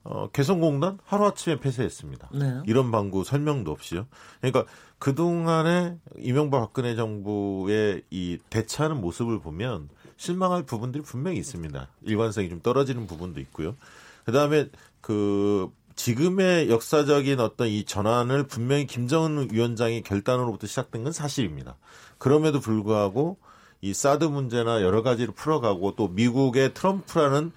어, 0.03 0.29
개성공단 0.31 0.99
하루아침에 1.05 1.59
폐쇄했습니다. 1.61 2.31
네. 2.35 2.61
이런 2.67 2.91
방구 2.93 3.25
설명도 3.25 3.71
없이요. 3.73 4.07
그러니까 4.41 4.65
그동안에 4.99 5.97
이명박 6.19 6.61
박근혜 6.61 6.95
정부의 6.95 8.03
이 8.11 8.39
대처하는 8.51 9.01
모습을 9.01 9.41
보면 9.41 9.89
실망할 10.17 10.63
부분들이 10.65 11.03
분명히 11.03 11.39
있습니다. 11.39 11.89
일관성이 12.03 12.49
좀 12.49 12.61
떨어지는 12.61 13.07
부분도 13.07 13.41
있고요. 13.41 13.77
그 14.25 14.33
다음에 14.33 14.69
그 15.01 15.71
지금의 15.97 16.71
역사적인 16.71 17.41
어떤 17.41 17.69
이 17.69 17.85
전환을 17.85 18.47
분명히 18.47 18.87
김정은 18.87 19.49
위원장의 19.51 20.03
결단으로부터 20.03 20.67
시작된 20.67 21.05
건 21.05 21.13
사실입니다. 21.13 21.77
그럼에도 22.19 22.61
불구하고 22.61 23.39
이 23.81 23.93
사드 23.93 24.25
문제나 24.25 24.83
여러 24.83 25.03
가지를 25.03 25.35
풀어가고 25.35 25.97
또 25.97 26.09
미국의 26.09 26.75
트럼프라는 26.75 27.53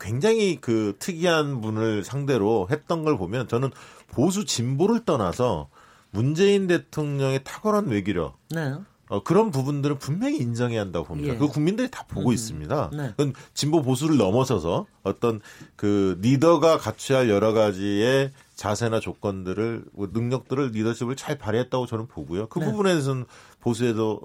굉장히 0.00 0.60
그 0.60 0.96
특이한 0.98 1.60
분을 1.60 2.04
상대로 2.04 2.66
했던 2.70 3.04
걸 3.04 3.16
보면 3.16 3.46
저는 3.46 3.70
보수 4.08 4.44
진보를 4.44 5.04
떠나서 5.04 5.68
문재인 6.10 6.66
대통령의 6.66 7.44
탁월한 7.44 7.86
외교력 7.86 8.38
네. 8.50 8.74
어, 9.12 9.22
그런 9.22 9.50
부분들은 9.50 9.98
분명히 9.98 10.38
인정해야 10.38 10.80
한다고 10.80 11.04
봅니다. 11.04 11.34
예. 11.34 11.36
그 11.36 11.46
국민들이 11.46 11.90
다 11.90 12.02
보고 12.08 12.30
음. 12.30 12.32
있습니다. 12.32 12.90
네. 12.94 13.08
그건 13.10 13.34
진보 13.52 13.82
보수를 13.82 14.16
넘어서서 14.16 14.86
어떤 15.02 15.42
그 15.76 16.18
리더가 16.22 16.78
갖춰야 16.78 17.18
할 17.18 17.28
여러 17.28 17.52
가지의 17.52 18.30
자세나 18.54 19.00
조건들을 19.00 19.84
뭐 19.92 20.08
능력들을 20.10 20.70
리더십을 20.70 21.16
잘 21.16 21.36
발휘했다고 21.36 21.84
저는 21.84 22.06
보고요. 22.06 22.46
그 22.46 22.58
네. 22.58 22.64
부분에 22.64 22.92
대해서는 22.92 23.26
보수에도 23.60 24.22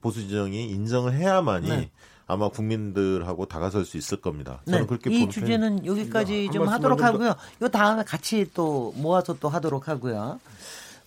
보수 0.00 0.20
지정이 0.22 0.64
인정을 0.70 1.12
해야만이 1.12 1.68
네. 1.68 1.90
아마 2.26 2.48
국민들하고 2.48 3.44
다가설 3.44 3.84
수 3.84 3.98
있을 3.98 4.22
겁니다. 4.22 4.62
저는 4.64 4.80
네. 4.80 4.86
그렇게 4.86 5.10
이 5.10 5.28
주제는 5.28 5.84
여기까지 5.84 6.46
한좀 6.46 6.68
하도록 6.68 7.02
하고요. 7.02 7.34
요 7.60 7.68
다음에 7.68 8.02
같이 8.02 8.46
또 8.54 8.94
모아서 8.96 9.36
또 9.38 9.50
하도록 9.50 9.86
하고요. 9.88 10.40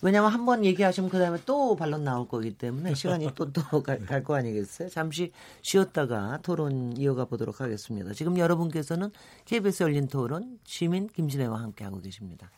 왜냐하면 0.02 0.30
한 0.32 0.44
번 0.46 0.64
얘기하시면 0.64 1.10
그 1.10 1.18
다음에 1.18 1.38
또 1.46 1.74
반론 1.76 2.04
나올 2.04 2.28
거기 2.28 2.52
때문에 2.56 2.94
시간이 2.94 3.34
또 3.34 3.46
또 3.52 3.62
갈 3.82 4.22
거 4.24 4.34
아니겠어요? 4.36 4.88
잠시 4.88 5.32
쉬었다가 5.62 6.38
토론 6.42 6.96
이어가 6.96 7.24
보도록 7.26 7.60
하겠습니다. 7.60 8.12
지금 8.12 8.38
여러분께서는 8.38 9.10
KBS 9.46 9.82
열린 9.84 10.08
토론 10.08 10.58
시민 10.64 11.08
김진애와 11.08 11.60
함께 11.60 11.84
하고 11.84 12.00
계십니다. 12.00 12.50